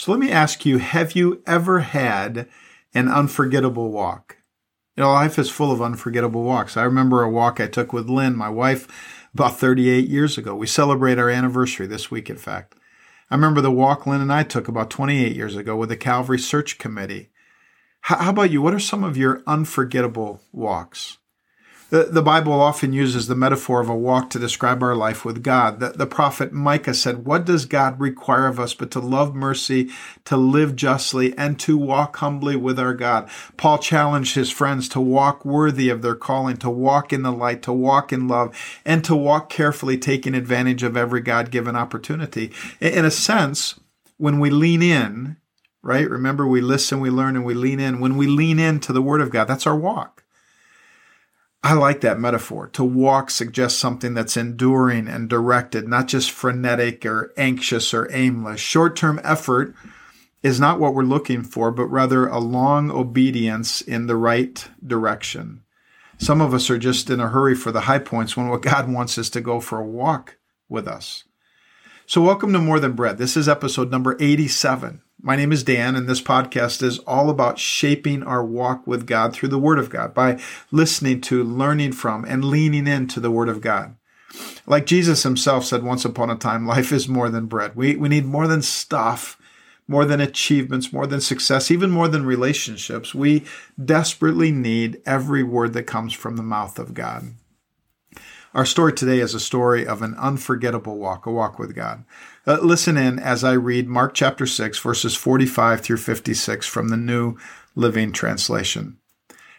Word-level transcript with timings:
So 0.00 0.12
let 0.12 0.18
me 0.18 0.30
ask 0.30 0.64
you 0.64 0.78
have 0.78 1.12
you 1.12 1.42
ever 1.46 1.80
had 1.80 2.48
an 2.94 3.08
unforgettable 3.08 3.90
walk? 3.90 4.38
You 4.96 5.02
know, 5.02 5.12
life 5.12 5.38
is 5.38 5.50
full 5.50 5.70
of 5.70 5.82
unforgettable 5.82 6.42
walks. 6.42 6.74
I 6.74 6.84
remember 6.84 7.22
a 7.22 7.28
walk 7.28 7.60
I 7.60 7.66
took 7.66 7.92
with 7.92 8.08
Lynn, 8.08 8.34
my 8.34 8.48
wife, 8.48 8.88
about 9.34 9.58
38 9.58 10.08
years 10.08 10.38
ago. 10.38 10.54
We 10.54 10.66
celebrate 10.66 11.18
our 11.18 11.28
anniversary 11.28 11.86
this 11.86 12.10
week, 12.10 12.30
in 12.30 12.38
fact. 12.38 12.76
I 13.30 13.34
remember 13.34 13.60
the 13.60 13.70
walk 13.70 14.06
Lynn 14.06 14.22
and 14.22 14.32
I 14.32 14.42
took 14.42 14.68
about 14.68 14.88
28 14.88 15.36
years 15.36 15.54
ago 15.54 15.76
with 15.76 15.90
the 15.90 15.98
Calvary 15.98 16.38
Search 16.38 16.78
Committee. 16.78 17.28
How 18.00 18.30
about 18.30 18.50
you? 18.50 18.62
What 18.62 18.72
are 18.72 18.80
some 18.80 19.04
of 19.04 19.18
your 19.18 19.42
unforgettable 19.46 20.40
walks? 20.50 21.18
The, 21.90 22.04
the 22.04 22.22
Bible 22.22 22.52
often 22.52 22.92
uses 22.92 23.26
the 23.26 23.34
metaphor 23.34 23.80
of 23.80 23.88
a 23.88 23.96
walk 23.96 24.30
to 24.30 24.38
describe 24.38 24.80
our 24.80 24.94
life 24.94 25.24
with 25.24 25.42
God. 25.42 25.80
The, 25.80 25.88
the 25.90 26.06
prophet 26.06 26.52
Micah 26.52 26.94
said, 26.94 27.24
What 27.26 27.44
does 27.44 27.64
God 27.66 27.98
require 27.98 28.46
of 28.46 28.60
us 28.60 28.74
but 28.74 28.92
to 28.92 29.00
love 29.00 29.34
mercy, 29.34 29.90
to 30.24 30.36
live 30.36 30.76
justly, 30.76 31.36
and 31.36 31.58
to 31.60 31.76
walk 31.76 32.16
humbly 32.18 32.54
with 32.54 32.78
our 32.78 32.94
God? 32.94 33.28
Paul 33.56 33.78
challenged 33.78 34.36
his 34.36 34.50
friends 34.52 34.88
to 34.90 35.00
walk 35.00 35.44
worthy 35.44 35.88
of 35.88 36.00
their 36.00 36.14
calling, 36.14 36.58
to 36.58 36.70
walk 36.70 37.12
in 37.12 37.22
the 37.22 37.32
light, 37.32 37.60
to 37.62 37.72
walk 37.72 38.12
in 38.12 38.28
love, 38.28 38.56
and 38.84 39.04
to 39.04 39.16
walk 39.16 39.50
carefully, 39.50 39.98
taking 39.98 40.36
advantage 40.36 40.84
of 40.84 40.96
every 40.96 41.20
God 41.20 41.50
given 41.50 41.74
opportunity. 41.74 42.52
In 42.80 43.04
a 43.04 43.10
sense, 43.10 43.80
when 44.16 44.38
we 44.38 44.48
lean 44.48 44.80
in, 44.80 45.38
right? 45.82 46.08
Remember, 46.08 46.46
we 46.46 46.60
listen, 46.60 47.00
we 47.00 47.10
learn, 47.10 47.34
and 47.34 47.44
we 47.44 47.54
lean 47.54 47.80
in. 47.80 47.98
When 47.98 48.16
we 48.16 48.28
lean 48.28 48.60
into 48.60 48.92
the 48.92 49.02
Word 49.02 49.20
of 49.20 49.30
God, 49.30 49.46
that's 49.46 49.66
our 49.66 49.76
walk. 49.76 50.19
I 51.62 51.74
like 51.74 52.00
that 52.00 52.18
metaphor. 52.18 52.68
To 52.68 52.84
walk 52.84 53.30
suggests 53.30 53.78
something 53.78 54.14
that's 54.14 54.36
enduring 54.36 55.08
and 55.08 55.28
directed, 55.28 55.86
not 55.86 56.08
just 56.08 56.30
frenetic 56.30 57.04
or 57.04 57.34
anxious 57.36 57.92
or 57.92 58.10
aimless. 58.12 58.60
Short 58.60 58.96
term 58.96 59.20
effort 59.22 59.74
is 60.42 60.58
not 60.58 60.80
what 60.80 60.94
we're 60.94 61.02
looking 61.02 61.42
for, 61.42 61.70
but 61.70 61.84
rather 61.84 62.26
a 62.26 62.38
long 62.38 62.90
obedience 62.90 63.82
in 63.82 64.06
the 64.06 64.16
right 64.16 64.66
direction. 64.84 65.62
Some 66.16 66.40
of 66.40 66.54
us 66.54 66.70
are 66.70 66.78
just 66.78 67.10
in 67.10 67.20
a 67.20 67.28
hurry 67.28 67.54
for 67.54 67.72
the 67.72 67.82
high 67.82 67.98
points 67.98 68.36
when 68.36 68.48
what 68.48 68.62
God 68.62 68.90
wants 68.90 69.18
is 69.18 69.28
to 69.30 69.40
go 69.42 69.60
for 69.60 69.78
a 69.78 69.86
walk 69.86 70.38
with 70.68 70.88
us. 70.88 71.24
So, 72.06 72.22
welcome 72.22 72.52
to 72.54 72.58
More 72.58 72.80
Than 72.80 72.92
Bread. 72.92 73.18
This 73.18 73.36
is 73.36 73.48
episode 73.48 73.90
number 73.90 74.16
87. 74.18 75.02
My 75.22 75.36
name 75.36 75.52
is 75.52 75.62
Dan, 75.62 75.96
and 75.96 76.08
this 76.08 76.22
podcast 76.22 76.82
is 76.82 76.98
all 77.00 77.28
about 77.28 77.58
shaping 77.58 78.22
our 78.22 78.42
walk 78.42 78.86
with 78.86 79.06
God 79.06 79.34
through 79.34 79.50
the 79.50 79.58
Word 79.58 79.78
of 79.78 79.90
God 79.90 80.14
by 80.14 80.40
listening 80.70 81.20
to, 81.22 81.44
learning 81.44 81.92
from, 81.92 82.24
and 82.24 82.42
leaning 82.42 82.86
into 82.86 83.20
the 83.20 83.30
Word 83.30 83.50
of 83.50 83.60
God. 83.60 83.96
Like 84.66 84.86
Jesus 84.86 85.22
himself 85.22 85.66
said 85.66 85.82
once 85.82 86.06
upon 86.06 86.30
a 86.30 86.36
time, 86.36 86.66
life 86.66 86.90
is 86.90 87.06
more 87.06 87.28
than 87.28 87.46
bread. 87.46 87.76
We, 87.76 87.96
we 87.96 88.08
need 88.08 88.24
more 88.24 88.46
than 88.46 88.62
stuff, 88.62 89.38
more 89.86 90.06
than 90.06 90.22
achievements, 90.22 90.90
more 90.90 91.06
than 91.06 91.20
success, 91.20 91.70
even 91.70 91.90
more 91.90 92.08
than 92.08 92.24
relationships. 92.24 93.14
We 93.14 93.44
desperately 93.82 94.50
need 94.50 95.02
every 95.04 95.42
word 95.42 95.74
that 95.74 95.82
comes 95.82 96.14
from 96.14 96.36
the 96.36 96.42
mouth 96.42 96.78
of 96.78 96.94
God. 96.94 97.34
Our 98.52 98.66
story 98.66 98.92
today 98.92 99.20
is 99.20 99.32
a 99.32 99.38
story 99.38 99.86
of 99.86 100.02
an 100.02 100.16
unforgettable 100.16 100.98
walk, 100.98 101.24
a 101.24 101.30
walk 101.30 101.60
with 101.60 101.72
God. 101.72 102.04
Uh, 102.44 102.58
listen 102.60 102.96
in 102.96 103.20
as 103.20 103.44
I 103.44 103.52
read 103.52 103.86
Mark 103.86 104.12
chapter 104.12 104.44
6, 104.44 104.76
verses 104.80 105.14
45 105.14 105.80
through 105.80 105.98
56 105.98 106.66
from 106.66 106.88
the 106.88 106.96
New 106.96 107.36
Living 107.76 108.10
Translation. 108.10 108.98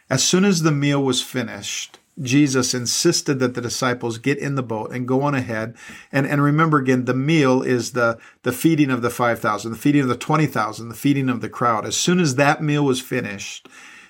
As 0.09 0.25
soon 0.25 0.43
as 0.43 0.63
the 0.63 0.73
meal 0.73 1.01
was 1.01 1.21
finished, 1.21 1.99
Jesus 2.21 2.73
insisted 2.73 3.39
that 3.39 3.53
the 3.53 3.61
disciples 3.61 4.17
get 4.17 4.37
in 4.37 4.55
the 4.55 4.61
boat 4.61 4.91
and 4.91 5.07
go 5.07 5.21
on 5.21 5.35
ahead. 5.35 5.73
And, 6.11 6.27
and 6.27 6.43
remember 6.43 6.77
again, 6.77 7.05
the 7.05 7.13
meal 7.13 7.61
is 7.61 7.93
the, 7.93 8.19
the 8.43 8.51
feeding 8.51 8.91
of 8.91 9.01
the 9.01 9.09
5,000, 9.09 9.71
the 9.71 9.77
feeding 9.77 10.01
of 10.01 10.09
the 10.09 10.17
20,000, 10.17 10.89
the 10.89 10.95
feeding 10.95 11.29
of 11.29 11.39
the 11.39 11.47
crowd. 11.47 11.85
As 11.85 11.95
soon 11.95 12.19
as 12.19 12.35
that 12.35 12.61
meal 12.61 12.83
was 12.83 12.99
finished, 12.99 13.69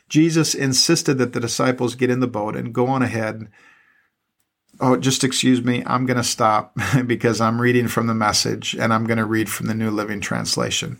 Jesus 0.09 0.55
insisted 0.55 1.19
that 1.19 1.33
the 1.33 1.39
disciples 1.39 1.93
get 1.93 2.09
in 2.09 2.19
the 2.19 2.25
boat 2.25 2.55
and 2.55 2.73
go 2.73 2.87
on 2.87 3.03
ahead 3.03 3.47
oh, 4.81 4.97
just 4.97 5.23
excuse 5.23 5.63
me, 5.63 5.83
I'm 5.85 6.05
going 6.05 6.17
to 6.17 6.23
stop 6.23 6.75
because 7.05 7.39
I'm 7.39 7.61
reading 7.61 7.87
from 7.87 8.07
the 8.07 8.15
message 8.15 8.73
and 8.73 8.91
I'm 8.91 9.05
going 9.05 9.19
to 9.19 9.25
read 9.25 9.49
from 9.49 9.67
the 9.67 9.75
New 9.75 9.91
Living 9.91 10.19
Translation. 10.19 10.99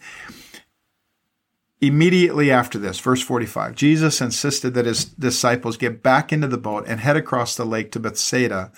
Immediately 1.81 2.51
after 2.51 2.77
this, 2.77 2.99
verse 2.99 3.23
45, 3.23 3.73
Jesus 3.73 4.21
insisted 4.21 4.75
that 4.75 4.85
his 4.85 5.03
disciples 5.03 5.77
get 5.77 6.03
back 6.03 6.31
into 6.31 6.47
the 6.47 6.59
boat 6.59 6.85
and 6.87 6.99
head 6.99 7.17
across 7.17 7.55
the 7.55 7.65
lake 7.65 7.91
to 7.91 7.99
Bethsaida 7.99 8.71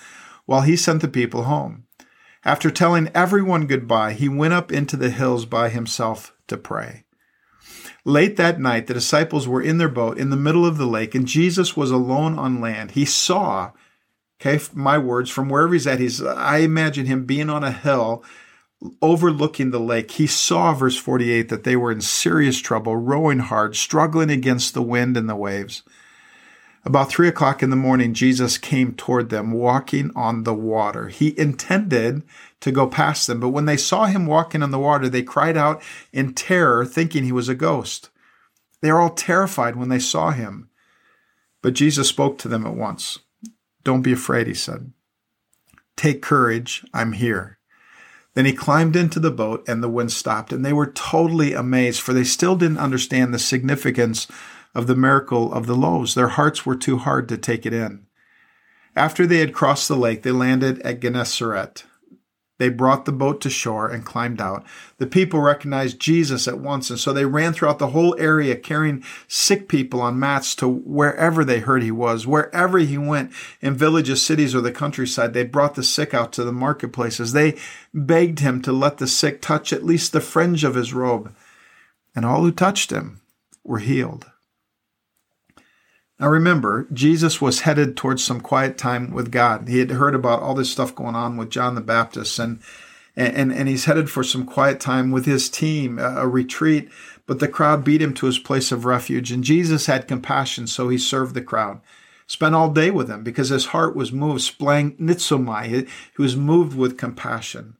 while 0.46 0.62
he 0.62 0.74
sent 0.74 1.02
the 1.02 1.08
people 1.08 1.42
home. 1.42 1.84
After 2.46 2.70
telling 2.70 3.10
everyone 3.14 3.66
goodbye, 3.66 4.14
he 4.14 4.28
went 4.28 4.54
up 4.54 4.72
into 4.72 4.96
the 4.96 5.10
hills 5.10 5.44
by 5.44 5.68
himself 5.68 6.34
to 6.46 6.56
pray. 6.56 7.04
Late 8.06 8.36
that 8.36 8.60
night, 8.60 8.86
the 8.86 8.94
disciples 8.94 9.48
were 9.48 9.62
in 9.62 9.78
their 9.78 9.88
boat 9.88 10.18
in 10.18 10.30
the 10.30 10.36
middle 10.36 10.66
of 10.66 10.76
the 10.78 10.86
lake, 10.86 11.14
and 11.14 11.26
Jesus 11.26 11.76
was 11.76 11.90
alone 11.90 12.38
on 12.38 12.60
land. 12.60 12.92
He 12.92 13.06
saw 13.06 13.72
Okay, 14.46 14.62
my 14.74 14.98
words 14.98 15.30
from 15.30 15.48
wherever 15.48 15.72
he's 15.72 15.86
at. 15.86 16.00
He's 16.00 16.22
I 16.22 16.58
imagine 16.58 17.06
him 17.06 17.24
being 17.24 17.48
on 17.48 17.64
a 17.64 17.72
hill 17.72 18.22
overlooking 19.00 19.70
the 19.70 19.80
lake. 19.80 20.10
He 20.10 20.26
saw 20.26 20.74
verse 20.74 20.98
48 20.98 21.48
that 21.48 21.64
they 21.64 21.76
were 21.76 21.90
in 21.90 22.02
serious 22.02 22.58
trouble, 22.60 22.96
rowing 22.96 23.38
hard, 23.38 23.74
struggling 23.74 24.30
against 24.30 24.74
the 24.74 24.82
wind 24.82 25.16
and 25.16 25.30
the 25.30 25.36
waves. 25.36 25.82
About 26.84 27.08
three 27.08 27.28
o'clock 27.28 27.62
in 27.62 27.70
the 27.70 27.76
morning, 27.76 28.12
Jesus 28.12 28.58
came 28.58 28.92
toward 28.92 29.30
them, 29.30 29.52
walking 29.52 30.10
on 30.14 30.44
the 30.44 30.52
water. 30.52 31.08
He 31.08 31.38
intended 31.38 32.22
to 32.60 32.70
go 32.70 32.86
past 32.86 33.26
them, 33.26 33.40
but 33.40 33.48
when 33.48 33.64
they 33.64 33.78
saw 33.78 34.04
him 34.04 34.26
walking 34.26 34.62
on 34.62 34.70
the 34.70 34.78
water, 34.78 35.08
they 35.08 35.22
cried 35.22 35.56
out 35.56 35.82
in 36.12 36.34
terror, 36.34 36.84
thinking 36.84 37.24
he 37.24 37.32
was 37.32 37.48
a 37.48 37.54
ghost. 37.54 38.10
They 38.82 38.92
were 38.92 39.00
all 39.00 39.14
terrified 39.14 39.76
when 39.76 39.88
they 39.88 39.98
saw 39.98 40.32
him. 40.32 40.68
But 41.62 41.72
Jesus 41.72 42.10
spoke 42.10 42.36
to 42.38 42.48
them 42.48 42.66
at 42.66 42.74
once. 42.74 43.20
Don't 43.84 44.02
be 44.02 44.12
afraid, 44.12 44.46
he 44.46 44.54
said. 44.54 44.92
Take 45.96 46.22
courage, 46.22 46.84
I'm 46.92 47.12
here. 47.12 47.58
Then 48.34 48.46
he 48.46 48.52
climbed 48.52 48.96
into 48.96 49.20
the 49.20 49.30
boat 49.30 49.64
and 49.68 49.82
the 49.82 49.88
wind 49.88 50.10
stopped, 50.10 50.52
and 50.52 50.64
they 50.64 50.72
were 50.72 50.90
totally 50.90 51.52
amazed, 51.52 52.00
for 52.00 52.12
they 52.12 52.24
still 52.24 52.56
didn't 52.56 52.78
understand 52.78 53.32
the 53.32 53.38
significance 53.38 54.26
of 54.74 54.88
the 54.88 54.96
miracle 54.96 55.52
of 55.52 55.66
the 55.66 55.76
loaves. 55.76 56.14
Their 56.14 56.28
hearts 56.28 56.66
were 56.66 56.74
too 56.74 56.98
hard 56.98 57.28
to 57.28 57.38
take 57.38 57.64
it 57.64 57.72
in. 57.72 58.06
After 58.96 59.26
they 59.26 59.38
had 59.38 59.54
crossed 59.54 59.86
the 59.86 59.96
lake, 59.96 60.22
they 60.22 60.32
landed 60.32 60.80
at 60.82 61.00
Gennesaret. 61.00 61.84
They 62.64 62.70
brought 62.70 63.04
the 63.04 63.12
boat 63.12 63.42
to 63.42 63.50
shore 63.50 63.90
and 63.90 64.06
climbed 64.06 64.40
out. 64.40 64.64
The 64.96 65.06
people 65.06 65.38
recognized 65.38 66.00
Jesus 66.00 66.48
at 66.48 66.60
once, 66.60 66.88
and 66.88 66.98
so 66.98 67.12
they 67.12 67.26
ran 67.26 67.52
throughout 67.52 67.78
the 67.78 67.88
whole 67.88 68.16
area 68.18 68.56
carrying 68.56 69.04
sick 69.28 69.68
people 69.68 70.00
on 70.00 70.18
mats 70.18 70.54
to 70.54 70.66
wherever 70.66 71.44
they 71.44 71.60
heard 71.60 71.82
he 71.82 71.90
was. 71.90 72.26
Wherever 72.26 72.78
he 72.78 72.96
went, 72.96 73.32
in 73.60 73.74
villages, 73.74 74.22
cities, 74.22 74.54
or 74.54 74.62
the 74.62 74.72
countryside, 74.72 75.34
they 75.34 75.44
brought 75.44 75.74
the 75.74 75.82
sick 75.82 76.14
out 76.14 76.32
to 76.32 76.42
the 76.42 76.52
marketplaces. 76.52 77.34
They 77.34 77.58
begged 77.92 78.38
him 78.38 78.62
to 78.62 78.72
let 78.72 78.96
the 78.96 79.08
sick 79.08 79.42
touch 79.42 79.70
at 79.70 79.84
least 79.84 80.14
the 80.14 80.22
fringe 80.22 80.64
of 80.64 80.74
his 80.74 80.94
robe, 80.94 81.36
and 82.16 82.24
all 82.24 82.40
who 82.40 82.50
touched 82.50 82.90
him 82.90 83.20
were 83.62 83.80
healed. 83.80 84.24
Now 86.20 86.28
remember, 86.28 86.86
Jesus 86.92 87.40
was 87.40 87.60
headed 87.60 87.96
towards 87.96 88.22
some 88.22 88.40
quiet 88.40 88.78
time 88.78 89.12
with 89.12 89.32
God. 89.32 89.68
He 89.68 89.80
had 89.80 89.90
heard 89.90 90.14
about 90.14 90.42
all 90.42 90.54
this 90.54 90.70
stuff 90.70 90.94
going 90.94 91.16
on 91.16 91.36
with 91.36 91.50
John 91.50 91.74
the 91.74 91.80
Baptist 91.80 92.38
and 92.38 92.60
and, 93.16 93.52
and 93.52 93.68
he's 93.68 93.84
headed 93.84 94.10
for 94.10 94.24
some 94.24 94.44
quiet 94.44 94.80
time 94.80 95.12
with 95.12 95.24
his 95.24 95.48
team, 95.48 96.00
a 96.00 96.26
retreat, 96.26 96.88
but 97.26 97.38
the 97.38 97.48
crowd 97.48 97.84
beat 97.84 98.02
him 98.02 98.12
to 98.14 98.26
his 98.26 98.38
place 98.38 98.72
of 98.72 98.84
refuge. 98.84 99.30
And 99.30 99.44
Jesus 99.44 99.86
had 99.86 100.08
compassion, 100.08 100.66
so 100.66 100.88
he 100.88 100.98
served 100.98 101.34
the 101.34 101.40
crowd. 101.40 101.80
Spent 102.26 102.54
all 102.54 102.70
day 102.70 102.90
with 102.90 103.06
them 103.06 103.22
because 103.22 103.50
his 103.50 103.66
heart 103.66 103.94
was 103.94 104.10
moved, 104.10 104.40
splanchnizomai. 104.40 105.86
He 106.16 106.22
was 106.22 106.36
moved 106.36 106.76
with 106.76 106.98
compassion. 106.98 107.76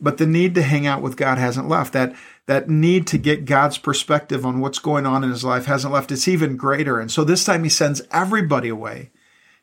But 0.00 0.18
the 0.18 0.26
need 0.26 0.54
to 0.56 0.62
hang 0.62 0.86
out 0.86 1.00
with 1.00 1.16
God 1.16 1.38
hasn't 1.38 1.68
left. 1.68 1.92
That 1.94 2.14
that 2.46 2.68
need 2.68 3.06
to 3.08 3.18
get 3.18 3.46
God's 3.46 3.78
perspective 3.78 4.44
on 4.44 4.60
what's 4.60 4.78
going 4.78 5.06
on 5.06 5.24
in 5.24 5.30
his 5.30 5.44
life 5.44 5.64
hasn't 5.64 5.92
left. 5.92 6.12
It's 6.12 6.28
even 6.28 6.56
greater. 6.56 7.00
And 7.00 7.10
so 7.10 7.24
this 7.24 7.44
time 7.44 7.64
he 7.64 7.70
sends 7.70 8.02
everybody 8.10 8.68
away, 8.68 9.10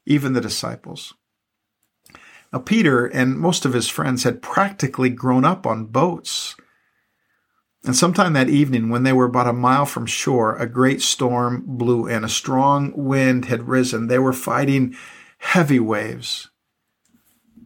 even 0.05 0.33
the 0.33 0.41
disciples. 0.41 1.13
Now, 2.51 2.59
Peter 2.59 3.05
and 3.05 3.37
most 3.37 3.65
of 3.65 3.73
his 3.73 3.87
friends 3.87 4.23
had 4.23 4.41
practically 4.41 5.09
grown 5.09 5.45
up 5.45 5.65
on 5.65 5.85
boats. 5.85 6.55
And 7.83 7.95
sometime 7.95 8.33
that 8.33 8.49
evening, 8.49 8.89
when 8.89 9.03
they 9.03 9.13
were 9.13 9.25
about 9.25 9.47
a 9.47 9.53
mile 9.53 9.85
from 9.85 10.05
shore, 10.05 10.55
a 10.57 10.67
great 10.67 11.01
storm 11.01 11.63
blew 11.65 12.07
in. 12.07 12.23
A 12.23 12.29
strong 12.29 12.91
wind 12.95 13.45
had 13.45 13.67
risen. 13.67 14.07
They 14.07 14.19
were 14.19 14.33
fighting 14.33 14.95
heavy 15.39 15.79
waves. 15.79 16.50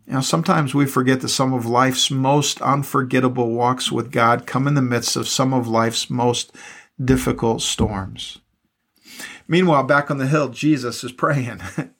You 0.07 0.13
know, 0.13 0.21
sometimes 0.21 0.75
we 0.75 0.85
forget 0.85 1.21
that 1.21 1.29
some 1.29 1.53
of 1.53 1.65
life's 1.65 2.11
most 2.11 2.61
unforgettable 2.61 3.51
walks 3.51 3.91
with 3.91 4.11
God 4.11 4.45
come 4.45 4.67
in 4.67 4.75
the 4.75 4.81
midst 4.81 5.15
of 5.15 5.27
some 5.27 5.53
of 5.53 5.67
life's 5.67 6.09
most 6.09 6.55
difficult 7.03 7.61
storms. 7.61 8.39
Meanwhile, 9.47 9.83
back 9.83 10.11
on 10.11 10.17
the 10.17 10.27
hill, 10.27 10.49
Jesus 10.49 11.03
is 11.03 11.11
praying. 11.11 11.61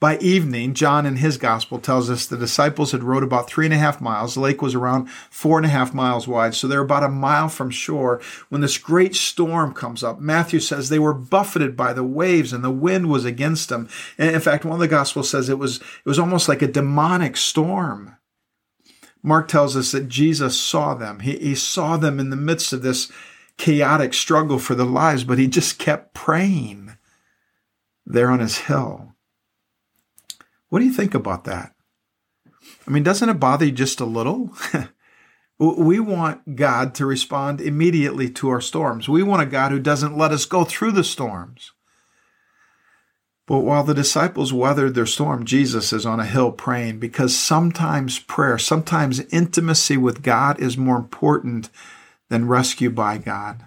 By 0.00 0.16
evening, 0.18 0.74
John 0.74 1.06
in 1.06 1.16
his 1.16 1.38
gospel 1.38 1.80
tells 1.80 2.08
us 2.08 2.24
the 2.24 2.36
disciples 2.36 2.92
had 2.92 3.02
rowed 3.02 3.24
about 3.24 3.50
three 3.50 3.64
and 3.64 3.74
a 3.74 3.78
half 3.78 4.00
miles. 4.00 4.34
The 4.34 4.40
lake 4.40 4.62
was 4.62 4.76
around 4.76 5.10
four 5.10 5.58
and 5.58 5.66
a 5.66 5.70
half 5.70 5.92
miles 5.92 6.28
wide, 6.28 6.54
so 6.54 6.68
they're 6.68 6.80
about 6.82 7.02
a 7.02 7.08
mile 7.08 7.48
from 7.48 7.70
shore 7.70 8.20
when 8.48 8.60
this 8.60 8.78
great 8.78 9.16
storm 9.16 9.74
comes 9.74 10.04
up. 10.04 10.20
Matthew 10.20 10.60
says 10.60 10.88
they 10.88 11.00
were 11.00 11.14
buffeted 11.14 11.76
by 11.76 11.92
the 11.92 12.04
waves 12.04 12.52
and 12.52 12.62
the 12.62 12.70
wind 12.70 13.10
was 13.10 13.24
against 13.24 13.70
them. 13.70 13.88
And 14.16 14.32
in 14.32 14.40
fact, 14.40 14.64
one 14.64 14.74
of 14.74 14.80
the 14.80 14.86
gospels 14.86 15.28
says 15.28 15.48
it 15.48 15.58
was, 15.58 15.78
it 15.78 16.06
was 16.06 16.18
almost 16.20 16.48
like 16.48 16.62
a 16.62 16.68
demonic 16.68 17.36
storm. 17.36 18.14
Mark 19.20 19.48
tells 19.48 19.76
us 19.76 19.90
that 19.90 20.08
Jesus 20.08 20.56
saw 20.56 20.94
them. 20.94 21.20
He, 21.20 21.36
he 21.38 21.54
saw 21.56 21.96
them 21.96 22.20
in 22.20 22.30
the 22.30 22.36
midst 22.36 22.72
of 22.72 22.82
this 22.82 23.10
chaotic 23.56 24.14
struggle 24.14 24.60
for 24.60 24.76
their 24.76 24.86
lives, 24.86 25.24
but 25.24 25.38
he 25.38 25.48
just 25.48 25.80
kept 25.80 26.14
praying 26.14 26.96
there 28.06 28.30
on 28.30 28.38
his 28.38 28.58
hill. 28.58 29.16
What 30.68 30.80
do 30.80 30.84
you 30.84 30.92
think 30.92 31.14
about 31.14 31.44
that? 31.44 31.74
I 32.86 32.90
mean, 32.90 33.02
doesn't 33.02 33.28
it 33.28 33.34
bother 33.34 33.66
you 33.66 33.72
just 33.72 34.00
a 34.00 34.04
little? 34.04 34.54
we 35.58 35.98
want 36.00 36.56
God 36.56 36.94
to 36.96 37.06
respond 37.06 37.60
immediately 37.60 38.30
to 38.30 38.48
our 38.50 38.60
storms. 38.60 39.08
We 39.08 39.22
want 39.22 39.42
a 39.42 39.46
God 39.46 39.72
who 39.72 39.78
doesn't 39.78 40.16
let 40.16 40.32
us 40.32 40.44
go 40.44 40.64
through 40.64 40.92
the 40.92 41.04
storms. 41.04 41.72
But 43.46 43.60
while 43.60 43.82
the 43.82 43.94
disciples 43.94 44.52
weathered 44.52 44.94
their 44.94 45.06
storm, 45.06 45.46
Jesus 45.46 45.90
is 45.90 46.04
on 46.04 46.20
a 46.20 46.26
hill 46.26 46.52
praying 46.52 46.98
because 46.98 47.34
sometimes 47.34 48.18
prayer, 48.18 48.58
sometimes 48.58 49.20
intimacy 49.32 49.96
with 49.96 50.22
God 50.22 50.60
is 50.60 50.76
more 50.76 50.98
important 50.98 51.70
than 52.28 52.46
rescue 52.46 52.90
by 52.90 53.16
God. 53.16 53.66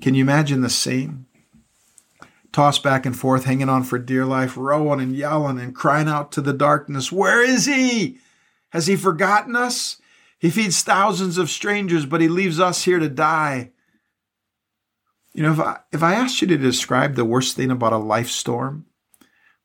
Can 0.00 0.14
you 0.14 0.22
imagine 0.22 0.62
the 0.62 0.70
scene? 0.70 1.26
Tossed 2.52 2.82
back 2.82 3.06
and 3.06 3.18
forth, 3.18 3.44
hanging 3.44 3.68
on 3.68 3.84
for 3.84 3.98
dear 3.98 4.24
life, 4.24 4.56
rowing 4.56 5.00
and 5.00 5.14
yelling 5.14 5.58
and 5.58 5.74
crying 5.74 6.08
out 6.08 6.32
to 6.32 6.40
the 6.40 6.52
darkness, 6.52 7.12
Where 7.12 7.42
is 7.42 7.66
he? 7.66 8.18
Has 8.70 8.86
he 8.86 8.96
forgotten 8.96 9.56
us? 9.56 10.00
He 10.38 10.50
feeds 10.50 10.82
thousands 10.82 11.38
of 11.38 11.50
strangers, 11.50 12.06
but 12.06 12.20
he 12.20 12.28
leaves 12.28 12.60
us 12.60 12.84
here 12.84 12.98
to 12.98 13.08
die. 13.08 13.72
You 15.32 15.42
know, 15.42 15.52
if 15.52 15.60
I, 15.60 15.78
if 15.92 16.02
I 16.02 16.14
asked 16.14 16.40
you 16.40 16.48
to 16.48 16.56
describe 16.56 17.14
the 17.14 17.24
worst 17.24 17.56
thing 17.56 17.70
about 17.70 17.92
a 17.92 17.98
life 17.98 18.28
storm, 18.28 18.86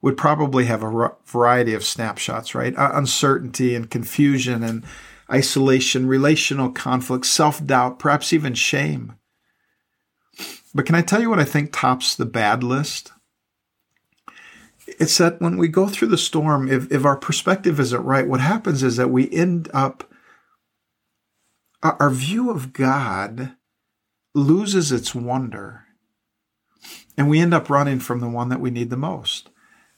would 0.01 0.17
probably 0.17 0.65
have 0.65 0.83
a 0.83 1.11
variety 1.25 1.73
of 1.73 1.83
snapshots, 1.83 2.53
right? 2.53 2.75
Uh, 2.75 2.91
uncertainty 2.93 3.73
and 3.73 3.89
confusion 3.89 4.61
and 4.61 4.83
isolation, 5.31 6.07
relational 6.07 6.69
conflict, 6.71 7.25
self 7.25 7.65
doubt, 7.65 7.99
perhaps 7.99 8.33
even 8.33 8.53
shame. 8.53 9.13
But 10.73 10.85
can 10.85 10.95
I 10.95 11.01
tell 11.01 11.21
you 11.21 11.29
what 11.29 11.39
I 11.39 11.43
think 11.43 11.71
tops 11.71 12.15
the 12.15 12.25
bad 12.25 12.63
list? 12.63 13.11
It's 14.87 15.17
that 15.17 15.41
when 15.41 15.57
we 15.57 15.67
go 15.67 15.87
through 15.87 16.09
the 16.09 16.17
storm, 16.17 16.69
if, 16.69 16.91
if 16.91 17.05
our 17.05 17.15
perspective 17.15 17.79
isn't 17.79 18.03
right, 18.03 18.27
what 18.27 18.41
happens 18.41 18.83
is 18.83 18.97
that 18.97 19.09
we 19.09 19.31
end 19.31 19.69
up, 19.73 20.03
our 21.81 22.09
view 22.09 22.49
of 22.49 22.73
God 22.73 23.53
loses 24.33 24.91
its 24.91 25.13
wonder. 25.13 25.85
And 27.17 27.29
we 27.29 27.39
end 27.39 27.53
up 27.53 27.69
running 27.69 27.99
from 27.99 28.19
the 28.19 28.29
one 28.29 28.49
that 28.49 28.59
we 28.59 28.71
need 28.71 28.89
the 28.89 28.97
most. 28.97 29.49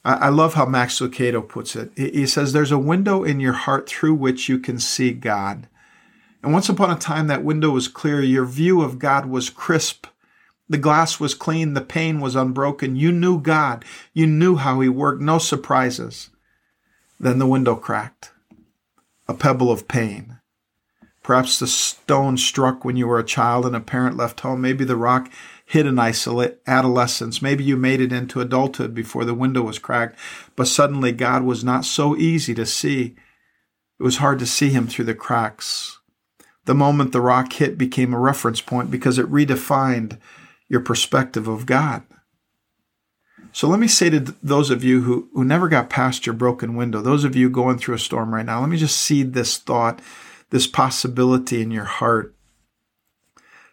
I, 0.04 0.28
love 0.28 0.54
how 0.54 0.66
Max 0.66 1.00
Lucado 1.00 1.46
puts 1.46 1.74
it. 1.74 1.90
He 1.96 2.26
says, 2.28 2.52
There's 2.52 2.70
a 2.70 2.78
window 2.78 3.24
in 3.24 3.40
your 3.40 3.54
heart 3.54 3.88
through 3.88 4.14
which 4.14 4.48
you 4.48 4.56
can 4.60 4.78
see 4.78 5.10
God. 5.10 5.66
And 6.44 6.52
once 6.52 6.68
upon 6.68 6.92
a 6.92 6.96
time, 6.96 7.26
that 7.26 7.42
window 7.42 7.70
was 7.70 7.88
clear. 7.88 8.22
Your 8.22 8.44
view 8.44 8.82
of 8.82 9.00
God 9.00 9.26
was 9.26 9.50
crisp 9.50 10.06
the 10.68 10.78
glass 10.78 11.20
was 11.20 11.34
clean, 11.34 11.74
the 11.74 11.80
pane 11.80 12.20
was 12.20 12.34
unbroken. 12.34 12.96
You 12.96 13.12
knew 13.12 13.40
God. 13.40 13.84
You 14.12 14.26
knew 14.26 14.56
how 14.56 14.80
He 14.80 14.88
worked. 14.88 15.22
No 15.22 15.38
surprises. 15.38 16.30
Then 17.20 17.38
the 17.38 17.46
window 17.46 17.76
cracked. 17.76 18.32
A 19.28 19.34
pebble 19.34 19.70
of 19.70 19.88
pain. 19.88 20.38
Perhaps 21.22 21.58
the 21.58 21.66
stone 21.66 22.36
struck 22.36 22.84
when 22.84 22.96
you 22.96 23.06
were 23.06 23.18
a 23.18 23.24
child 23.24 23.66
and 23.66 23.74
a 23.74 23.80
parent 23.80 24.16
left 24.16 24.40
home. 24.40 24.60
Maybe 24.60 24.84
the 24.84 24.96
rock 24.96 25.30
hit 25.64 25.86
in 25.86 25.98
isolate 25.98 26.60
adolescence. 26.66 27.42
Maybe 27.42 27.64
you 27.64 27.76
made 27.76 28.00
it 28.00 28.12
into 28.12 28.40
adulthood 28.40 28.94
before 28.94 29.24
the 29.24 29.34
window 29.34 29.62
was 29.62 29.80
cracked. 29.80 30.16
But 30.54 30.68
suddenly 30.68 31.10
God 31.10 31.42
was 31.42 31.64
not 31.64 31.84
so 31.84 32.16
easy 32.16 32.54
to 32.54 32.66
see. 32.66 33.16
It 33.98 34.02
was 34.02 34.18
hard 34.18 34.38
to 34.40 34.46
see 34.46 34.70
Him 34.70 34.86
through 34.86 35.06
the 35.06 35.14
cracks. 35.14 35.98
The 36.66 36.74
moment 36.74 37.12
the 37.12 37.20
rock 37.20 37.52
hit 37.52 37.78
became 37.78 38.12
a 38.12 38.20
reference 38.20 38.60
point 38.60 38.90
because 38.90 39.18
it 39.18 39.30
redefined 39.30 40.18
your 40.68 40.80
perspective 40.80 41.48
of 41.48 41.66
God. 41.66 42.02
So 43.52 43.68
let 43.68 43.80
me 43.80 43.88
say 43.88 44.10
to 44.10 44.20
those 44.42 44.70
of 44.70 44.84
you 44.84 45.02
who, 45.02 45.30
who 45.32 45.44
never 45.44 45.68
got 45.68 45.88
past 45.88 46.26
your 46.26 46.34
broken 46.34 46.74
window, 46.74 47.00
those 47.00 47.24
of 47.24 47.34
you 47.34 47.48
going 47.48 47.78
through 47.78 47.94
a 47.94 47.98
storm 47.98 48.34
right 48.34 48.44
now, 48.44 48.60
let 48.60 48.68
me 48.68 48.76
just 48.76 49.00
seed 49.00 49.32
this 49.32 49.56
thought, 49.56 50.00
this 50.50 50.66
possibility 50.66 51.62
in 51.62 51.70
your 51.70 51.84
heart. 51.84 52.34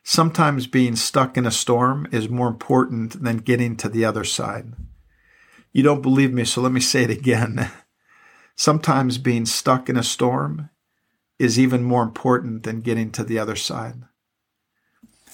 Sometimes 0.04 0.68
being 0.68 0.95
stuck 0.95 1.38
in 1.38 1.45
a 1.45 1.51
storm 1.51 2.07
is 2.12 2.30
more 2.30 2.48
important 2.48 3.24
than 3.24 3.38
getting 3.38 3.75
to 3.78 3.90
the 3.90 4.06
other 4.06 4.24
side. 4.24 4.74
You 5.72 5.81
don't 5.81 6.01
believe 6.01 6.34
me, 6.34 6.45
so 6.45 6.62
let 6.62 6.72
me 6.72 6.81
say 6.81 7.04
it 7.04 7.10
again. 7.10 7.72
Sometimes 8.56 9.18
being 9.18 9.45
stuck 9.45 9.90
in 9.90 9.98
a 9.98 10.04
storm 10.04 10.69
is 11.40 11.60
even 11.60 11.84
more 11.84 12.04
important 12.04 12.63
than 12.63 12.81
getting 12.81 13.12
to 13.12 13.24
the 13.24 13.40
other 13.40 13.56
side. 13.56 14.04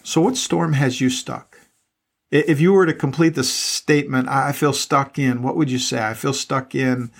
So, 0.03 0.21
what 0.21 0.38
storm 0.38 0.73
has 0.73 1.01
you 1.01 1.09
stuck? 1.09 1.48
If 2.31 2.59
you 2.61 2.73
were 2.73 2.85
to 2.85 2.93
complete 2.93 3.33
the 3.33 3.43
statement, 3.43 4.27
I 4.27 4.51
feel 4.51 4.73
stuck 4.73 5.17
in, 5.17 5.41
what 5.41 5.55
would 5.55 5.71
you 5.71 5.79
say? 5.79 6.03
I 6.03 6.13
feel 6.13 6.33
stuck 6.33 6.75
in 6.75 7.11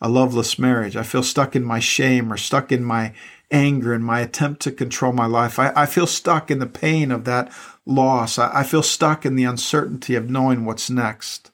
a 0.00 0.08
loveless 0.08 0.58
marriage. 0.58 0.96
I 0.96 1.02
feel 1.02 1.22
stuck 1.22 1.54
in 1.54 1.64
my 1.64 1.78
shame 1.78 2.32
or 2.32 2.38
stuck 2.38 2.72
in 2.72 2.82
my 2.82 3.12
anger 3.50 3.92
and 3.92 4.04
my 4.04 4.20
attempt 4.20 4.62
to 4.62 4.72
control 4.72 5.12
my 5.12 5.26
life. 5.26 5.58
I, 5.58 5.72
I 5.76 5.86
feel 5.86 6.06
stuck 6.06 6.50
in 6.50 6.58
the 6.58 6.66
pain 6.66 7.10
of 7.10 7.24
that 7.24 7.52
loss. 7.84 8.38
I, 8.38 8.60
I 8.60 8.62
feel 8.64 8.82
stuck 8.82 9.26
in 9.26 9.36
the 9.36 9.44
uncertainty 9.44 10.14
of 10.14 10.30
knowing 10.30 10.64
what's 10.64 10.88
next. 10.88 11.50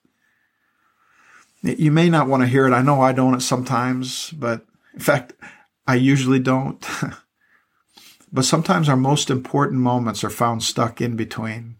You 1.62 1.90
may 1.90 2.08
not 2.08 2.28
want 2.28 2.43
to 2.43 2.48
hear 2.48 2.66
it. 2.66 2.72
I 2.72 2.82
know 2.82 3.00
I 3.00 3.12
don't 3.12 3.40
sometimes, 3.40 4.31
but 4.31 4.64
in 4.94 5.00
fact, 5.00 5.34
I 5.87 5.96
usually 5.96 6.40
don't. 6.40 6.84
but 8.32 8.44
sometimes 8.44 8.88
our 8.88 8.96
most 8.96 9.28
important 9.28 9.81
moments 9.81 10.22
are 10.25 10.31
found 10.31 10.62
stuck 10.62 11.00
in 11.00 11.16
between 11.16 11.76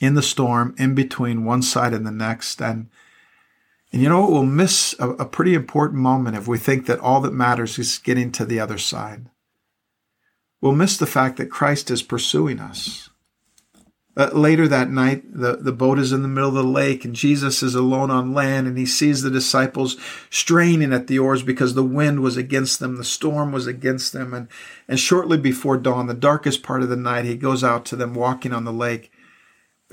in 0.00 0.14
the 0.14 0.22
storm, 0.22 0.74
in 0.78 0.94
between 0.94 1.44
one 1.44 1.62
side 1.62 1.92
and 1.92 2.06
the 2.06 2.10
next. 2.10 2.60
And, 2.60 2.88
and 3.92 4.02
you 4.02 4.08
know, 4.08 4.22
what? 4.22 4.32
we'll 4.32 4.44
miss 4.44 4.94
a, 4.98 5.10
a 5.10 5.26
pretty 5.26 5.54
important 5.54 6.00
moment 6.00 6.36
if 6.36 6.48
we 6.48 6.58
think 6.58 6.86
that 6.86 7.00
all 7.00 7.20
that 7.20 7.32
matters 7.32 7.78
is 7.78 7.98
getting 7.98 8.32
to 8.32 8.44
the 8.44 8.60
other 8.60 8.78
side. 8.78 9.30
We'll 10.60 10.72
miss 10.72 10.96
the 10.96 11.06
fact 11.06 11.36
that 11.36 11.50
Christ 11.50 11.90
is 11.90 12.02
pursuing 12.02 12.58
us. 12.58 13.10
Uh, 14.16 14.30
later 14.32 14.68
that 14.68 14.90
night, 14.90 15.24
the, 15.32 15.56
the 15.56 15.72
boat 15.72 15.98
is 15.98 16.12
in 16.12 16.22
the 16.22 16.28
middle 16.28 16.50
of 16.50 16.54
the 16.54 16.62
lake 16.62 17.04
and 17.04 17.16
Jesus 17.16 17.64
is 17.64 17.74
alone 17.74 18.12
on 18.12 18.32
land 18.32 18.68
and 18.68 18.78
he 18.78 18.86
sees 18.86 19.22
the 19.22 19.30
disciples 19.30 19.96
straining 20.30 20.92
at 20.92 21.08
the 21.08 21.18
oars 21.18 21.42
because 21.42 21.74
the 21.74 21.82
wind 21.82 22.20
was 22.20 22.36
against 22.36 22.78
them, 22.78 22.96
the 22.96 23.04
storm 23.04 23.50
was 23.50 23.66
against 23.66 24.12
them. 24.12 24.32
And, 24.32 24.48
and 24.86 25.00
shortly 25.00 25.36
before 25.36 25.76
dawn, 25.76 26.06
the 26.06 26.14
darkest 26.14 26.62
part 26.62 26.82
of 26.82 26.88
the 26.88 26.96
night, 26.96 27.24
he 27.24 27.36
goes 27.36 27.64
out 27.64 27.84
to 27.86 27.96
them 27.96 28.14
walking 28.14 28.52
on 28.52 28.64
the 28.64 28.72
lake 28.72 29.10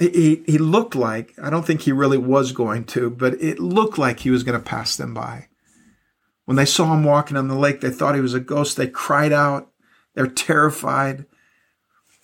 he, 0.09 0.43
he 0.45 0.57
looked 0.57 0.95
like, 0.95 1.33
I 1.41 1.49
don't 1.49 1.65
think 1.65 1.81
he 1.81 1.91
really 1.91 2.17
was 2.17 2.51
going 2.51 2.85
to, 2.85 3.09
but 3.09 3.33
it 3.35 3.59
looked 3.59 3.97
like 3.97 4.19
he 4.19 4.31
was 4.31 4.43
going 4.43 4.59
to 4.59 4.65
pass 4.65 4.95
them 4.95 5.13
by. 5.13 5.47
When 6.45 6.57
they 6.57 6.65
saw 6.65 6.93
him 6.93 7.03
walking 7.03 7.37
on 7.37 7.47
the 7.47 7.55
lake, 7.55 7.81
they 7.81 7.91
thought 7.91 8.15
he 8.15 8.21
was 8.21 8.33
a 8.33 8.39
ghost. 8.39 8.75
They 8.75 8.87
cried 8.87 9.31
out. 9.31 9.71
They're 10.15 10.27
terrified. 10.27 11.25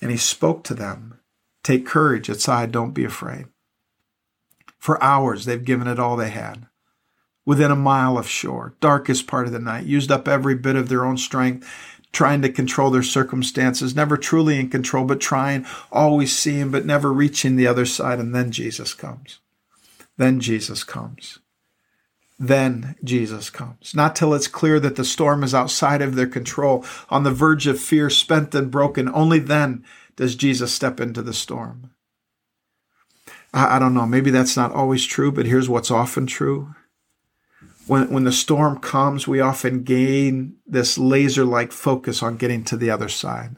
And 0.02 0.12
he 0.12 0.18
spoke 0.18 0.64
to 0.66 0.74
them 0.74 1.20
Take 1.64 1.86
courage, 1.86 2.30
it's 2.30 2.48
I, 2.48 2.66
don't 2.66 2.94
be 2.94 3.04
afraid. 3.04 3.48
For 4.80 5.04
hours, 5.04 5.44
they've 5.44 5.64
given 5.64 5.88
it 5.88 6.00
all 6.00 6.16
they 6.16 6.30
had. 6.30 6.68
Within 7.46 7.72
a 7.72 7.76
mile 7.76 8.18
of 8.18 8.28
shore, 8.28 8.76
darkest 8.80 9.28
part 9.28 9.48
of 9.48 9.54
the 9.54 9.60
night, 9.60 9.86
used 9.86 10.12
up 10.12 10.28
every 10.28 10.56
bit 10.56 10.78
of 10.78 10.88
their 10.88 11.06
own 11.06 11.18
strength 11.18 11.68
trying 12.12 12.42
to 12.42 12.50
control 12.50 12.90
their 12.90 13.04
circumstances, 13.04 13.96
never 13.96 14.18
truly 14.18 14.60
in 14.60 14.70
control, 14.70 15.06
but 15.06 15.20
trying, 15.20 15.66
always 15.92 16.36
seeing, 16.36 16.72
but 16.72 16.86
never 16.86 17.12
reaching 17.12 17.56
the 17.56 17.68
other 17.68 17.86
side. 17.86 18.20
And 18.20 18.34
then 18.34 18.52
Jesus 18.52 18.94
comes. 18.94 19.40
Then 20.18 20.40
Jesus 20.40 20.84
comes. 20.84 21.40
Then 22.40 22.96
Jesus 23.04 23.50
comes. 23.50 23.96
Not 23.96 24.16
till 24.16 24.34
it's 24.34 24.48
clear 24.48 24.80
that 24.80 24.96
the 24.96 25.06
storm 25.06 25.44
is 25.44 25.56
outside 25.56 26.02
of 26.02 26.16
their 26.16 26.28
control, 26.28 26.86
on 27.10 27.24
the 27.24 27.32
verge 27.32 27.68
of 27.68 27.80
fear, 27.80 28.10
spent 28.10 28.54
and 28.54 28.70
broken. 28.70 29.10
Only 29.10 29.40
then 29.40 29.84
does 30.16 30.36
Jesus 30.36 30.72
step 30.74 31.00
into 31.00 31.22
the 31.22 31.34
storm. 31.34 31.92
I, 33.54 33.80
don't 33.80 33.94
know. 33.94 34.06
Maybe 34.06 34.30
that's 34.30 34.58
not 34.58 34.72
always 34.72 35.06
true, 35.06 35.32
but 35.32 35.46
here's 35.46 35.70
what's 35.70 35.90
often 35.90 36.28
true 36.28 36.76
when, 37.88 38.12
when 38.12 38.24
the 38.24 38.32
storm 38.32 38.80
comes, 38.80 39.28
we 39.28 39.40
often 39.40 39.84
gain 39.84 40.58
this 40.66 40.98
laser 40.98 41.46
like 41.46 41.72
focus 41.72 42.22
on 42.22 42.38
getting 42.38 42.64
to 42.66 42.78
the 42.78 42.90
other 42.90 43.10
side. 43.10 43.56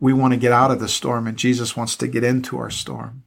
We 0.00 0.12
want 0.12 0.34
to 0.34 0.38
get 0.38 0.52
out 0.52 0.70
of 0.70 0.80
the 0.80 0.88
storm, 0.88 1.26
and 1.26 1.36
Jesus 1.36 1.76
wants 1.76 1.96
to 1.96 2.08
get 2.08 2.24
into 2.24 2.58
our 2.58 2.70
storm. 2.70 3.24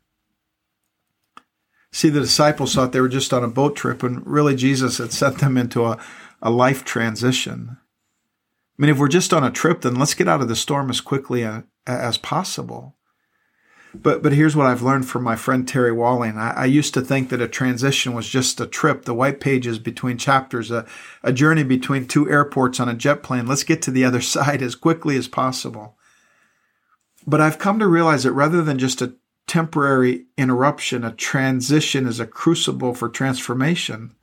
See, 1.91 2.09
the 2.09 2.19
disciples 2.19 2.75
thought 2.75 2.91
they 2.91 3.01
were 3.01 3.07
just 3.07 3.33
on 3.33 3.43
a 3.43 3.47
boat 3.47 3.75
trip, 3.75 4.03
and 4.03 4.25
really 4.27 4.55
Jesus 4.55 4.99
had 4.99 5.11
sent 5.11 5.39
them 5.39 5.57
into 5.57 5.85
a, 5.85 5.97
a 6.41 6.51
life 6.51 6.83
transition. 6.85 7.77
I 8.77 8.81
mean, 8.81 8.91
if 8.91 8.99
we're 8.99 9.07
just 9.07 9.33
on 9.33 9.43
a 9.43 9.49
trip, 9.49 9.81
then 9.81 9.95
let's 9.95 10.13
get 10.13 10.27
out 10.27 10.41
of 10.41 10.47
the 10.47 10.55
storm 10.55 10.89
as 10.89 11.01
quickly 11.01 11.47
as 11.87 12.17
possible. 12.19 12.95
But 14.01 14.21
but 14.21 14.33
here's 14.33 14.55
what 14.55 14.67
I've 14.67 14.81
learned 14.81 15.07
from 15.07 15.23
my 15.23 15.35
friend 15.35 15.67
Terry 15.67 15.91
Walling. 15.91 16.37
I, 16.37 16.51
I, 16.51 16.65
used 16.65 16.93
to 16.93 17.01
think 17.01 17.29
that 17.29 17.41
a 17.41 17.47
transition 17.47 18.13
was 18.13 18.27
just 18.27 18.59
a 18.59 18.67
trip, 18.67 19.05
the 19.05 19.13
white 19.13 19.39
pages 19.39 19.79
between 19.79 20.17
chapters, 20.17 20.71
a, 20.71 20.85
a 21.23 21.31
journey 21.31 21.63
between 21.63 22.07
two 22.07 22.29
airports 22.29 22.79
on 22.79 22.89
a 22.89 22.93
jet 22.93 23.23
plane. 23.23 23.47
Let's 23.47 23.63
get 23.63 23.81
to 23.83 23.91
the 23.91 24.05
other 24.05 24.21
side 24.35 24.61
as 24.61 24.75
quickly 24.75 25.17
as 25.17 25.27
possible. 25.27 25.97
But 27.25 27.41
I've 27.41 27.59
come 27.59 27.79
to 27.79 27.87
realize 27.87 28.23
that 28.23 28.31
rather 28.31 28.61
than 28.61 28.77
just 28.77 29.01
a 29.01 29.15
temporary 29.47 30.25
interruption, 30.37 31.03
a 31.03 31.11
transition 31.11 32.05
is 32.05 32.19
a 32.19 32.27
crucible 32.27 32.93
for 32.93 33.09
transformation. 33.09 34.13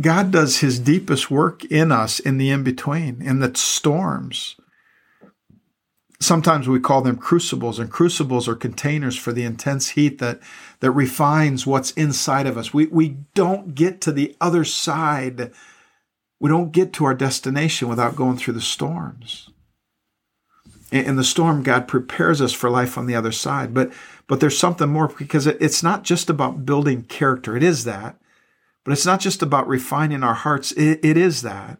God 0.00 0.30
does 0.30 0.58
his 0.58 0.78
deepest 0.78 1.30
work 1.30 1.64
in 1.64 1.90
us 1.90 2.20
in 2.20 2.38
the 2.38 2.50
in 2.50 2.62
between, 2.62 3.20
in 3.20 3.40
the 3.40 3.52
storms. 3.54 4.56
Sometimes 6.22 6.68
we 6.68 6.78
call 6.78 7.02
them 7.02 7.16
crucibles, 7.16 7.80
and 7.80 7.90
crucibles 7.90 8.48
are 8.48 8.54
containers 8.54 9.16
for 9.16 9.32
the 9.32 9.42
intense 9.42 9.90
heat 9.90 10.18
that, 10.20 10.40
that 10.78 10.92
refines 10.92 11.66
what's 11.66 11.90
inside 11.92 12.46
of 12.46 12.56
us. 12.56 12.72
We, 12.72 12.86
we 12.86 13.16
don't 13.34 13.74
get 13.74 14.00
to 14.02 14.12
the 14.12 14.36
other 14.40 14.64
side. 14.64 15.50
We 16.38 16.48
don't 16.48 16.70
get 16.70 16.92
to 16.94 17.04
our 17.06 17.14
destination 17.14 17.88
without 17.88 18.14
going 18.14 18.36
through 18.36 18.54
the 18.54 18.60
storms. 18.60 19.50
In 20.92 21.16
the 21.16 21.24
storm, 21.24 21.64
God 21.64 21.88
prepares 21.88 22.40
us 22.40 22.52
for 22.52 22.70
life 22.70 22.96
on 22.96 23.06
the 23.06 23.16
other 23.16 23.32
side. 23.32 23.74
But, 23.74 23.92
but 24.28 24.38
there's 24.38 24.58
something 24.58 24.90
more 24.90 25.08
because 25.08 25.46
it's 25.48 25.82
not 25.82 26.04
just 26.04 26.30
about 26.30 26.64
building 26.64 27.02
character. 27.02 27.56
It 27.56 27.64
is 27.64 27.82
that. 27.84 28.16
But 28.84 28.92
it's 28.92 29.06
not 29.06 29.18
just 29.18 29.42
about 29.42 29.66
refining 29.66 30.22
our 30.22 30.34
hearts. 30.34 30.70
it, 30.72 31.00
it 31.02 31.16
is 31.16 31.42
that. 31.42 31.78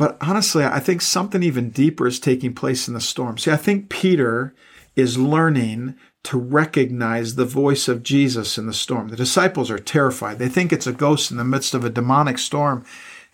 But 0.00 0.16
honestly, 0.22 0.64
I 0.64 0.80
think 0.80 1.02
something 1.02 1.42
even 1.42 1.68
deeper 1.68 2.06
is 2.06 2.18
taking 2.18 2.54
place 2.54 2.88
in 2.88 2.94
the 2.94 3.02
storm. 3.02 3.36
See, 3.36 3.50
I 3.50 3.58
think 3.58 3.90
Peter 3.90 4.54
is 4.96 5.18
learning 5.18 5.94
to 6.22 6.38
recognize 6.38 7.34
the 7.34 7.44
voice 7.44 7.86
of 7.86 8.02
Jesus 8.02 8.56
in 8.56 8.66
the 8.66 8.72
storm. 8.72 9.08
The 9.08 9.16
disciples 9.16 9.70
are 9.70 9.78
terrified. 9.78 10.38
They 10.38 10.48
think 10.48 10.72
it's 10.72 10.86
a 10.86 10.94
ghost 10.94 11.30
in 11.30 11.36
the 11.36 11.44
midst 11.44 11.74
of 11.74 11.84
a 11.84 11.90
demonic 11.90 12.38
storm. 12.38 12.82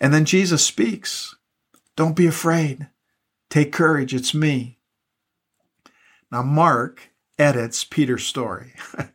And 0.01 0.13
then 0.13 0.25
Jesus 0.25 0.65
speaks 0.65 1.37
Don't 1.95 2.17
be 2.17 2.27
afraid. 2.27 2.89
Take 3.49 3.71
courage, 3.71 4.13
it's 4.13 4.33
me. 4.33 4.77
Now, 6.29 6.43
Mark 6.43 7.11
edits 7.39 7.85
Peter's 7.85 8.25
story. 8.25 8.73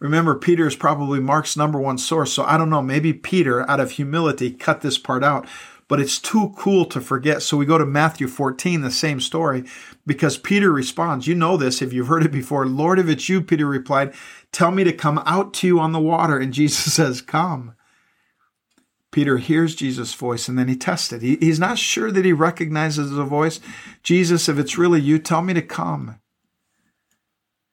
Remember, 0.00 0.34
Peter 0.34 0.66
is 0.66 0.74
probably 0.74 1.20
Mark's 1.20 1.56
number 1.56 1.78
one 1.78 1.96
source, 1.96 2.32
so 2.32 2.42
I 2.42 2.58
don't 2.58 2.70
know, 2.70 2.82
maybe 2.82 3.12
Peter, 3.12 3.70
out 3.70 3.78
of 3.78 3.92
humility, 3.92 4.50
cut 4.50 4.80
this 4.80 4.98
part 4.98 5.22
out, 5.22 5.46
but 5.88 6.00
it's 6.00 6.18
too 6.18 6.52
cool 6.56 6.84
to 6.86 7.00
forget. 7.00 7.42
So 7.42 7.56
we 7.56 7.66
go 7.66 7.78
to 7.78 7.86
Matthew 7.86 8.28
14, 8.28 8.80
the 8.80 8.90
same 8.90 9.20
story, 9.20 9.64
because 10.06 10.38
Peter 10.38 10.72
responds, 10.72 11.26
You 11.26 11.34
know 11.34 11.56
this 11.56 11.82
if 11.82 11.92
you've 11.92 12.08
heard 12.08 12.24
it 12.24 12.32
before. 12.32 12.66
Lord, 12.66 12.98
if 12.98 13.08
it's 13.08 13.28
you, 13.28 13.42
Peter 13.42 13.66
replied, 13.66 14.14
Tell 14.52 14.70
me 14.70 14.84
to 14.84 14.92
come 14.92 15.22
out 15.26 15.52
to 15.54 15.66
you 15.66 15.80
on 15.80 15.92
the 15.92 16.00
water. 16.00 16.38
And 16.38 16.52
Jesus 16.52 16.92
says, 16.94 17.20
Come. 17.20 17.74
Peter 19.12 19.36
hears 19.36 19.74
Jesus' 19.74 20.14
voice 20.14 20.48
and 20.48 20.58
then 20.58 20.68
he 20.68 20.74
tests 20.74 21.12
it. 21.12 21.20
He, 21.20 21.36
he's 21.36 21.60
not 21.60 21.78
sure 21.78 22.10
that 22.10 22.24
he 22.24 22.32
recognizes 22.32 23.10
the 23.10 23.24
voice. 23.24 23.60
Jesus, 24.02 24.48
if 24.48 24.58
it's 24.58 24.78
really 24.78 25.00
you, 25.00 25.18
tell 25.18 25.42
me 25.42 25.52
to 25.52 25.62
come. 25.62 26.18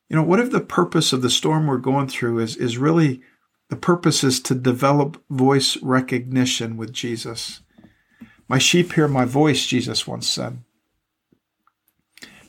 You 0.10 0.18
know, 0.18 0.24
what 0.24 0.40
if 0.40 0.52
the 0.52 0.60
purpose 0.60 1.14
of 1.14 1.22
the 1.22 1.30
storm 1.30 1.66
we're 1.66 1.78
going 1.78 2.10
through 2.10 2.40
is, 2.40 2.58
is 2.58 2.78
really 2.78 3.22
the 3.70 3.78
purpose 3.78 4.24
is 4.24 4.42
to 4.42 4.56
develop 4.56 5.24
voice 5.30 5.78
recognition 5.78 6.76
with 6.76 6.92
Jesus? 6.92 7.62
My 8.50 8.58
sheep 8.58 8.94
hear 8.94 9.08
my 9.08 9.26
voice, 9.26 9.66
Jesus 9.68 10.08
once 10.08 10.28
said. 10.28 10.64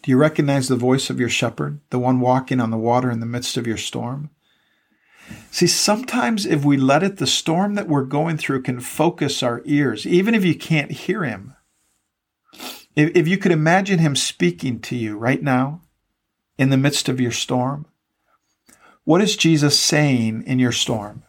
Do 0.02 0.10
you 0.10 0.16
recognize 0.16 0.66
the 0.66 0.76
voice 0.76 1.10
of 1.10 1.20
your 1.20 1.28
shepherd, 1.28 1.80
the 1.90 1.98
one 1.98 2.20
walking 2.20 2.58
on 2.58 2.70
the 2.70 2.78
water 2.78 3.10
in 3.10 3.20
the 3.20 3.26
midst 3.26 3.58
of 3.58 3.66
your 3.66 3.76
storm? 3.76 4.30
See, 5.50 5.66
sometimes 5.66 6.46
if 6.46 6.64
we 6.64 6.78
let 6.78 7.02
it, 7.02 7.18
the 7.18 7.26
storm 7.26 7.74
that 7.74 7.86
we're 7.86 8.04
going 8.04 8.38
through 8.38 8.62
can 8.62 8.80
focus 8.80 9.42
our 9.42 9.60
ears, 9.66 10.06
even 10.06 10.34
if 10.34 10.42
you 10.42 10.54
can't 10.54 10.90
hear 10.90 11.22
him. 11.24 11.54
If, 12.96 13.14
if 13.14 13.28
you 13.28 13.36
could 13.36 13.52
imagine 13.52 13.98
him 13.98 14.16
speaking 14.16 14.80
to 14.80 14.96
you 14.96 15.18
right 15.18 15.42
now 15.42 15.82
in 16.56 16.70
the 16.70 16.78
midst 16.78 17.10
of 17.10 17.20
your 17.20 17.30
storm, 17.30 17.86
what 19.04 19.20
is 19.20 19.36
Jesus 19.36 19.78
saying 19.78 20.44
in 20.46 20.58
your 20.58 20.72
storm? 20.72 21.24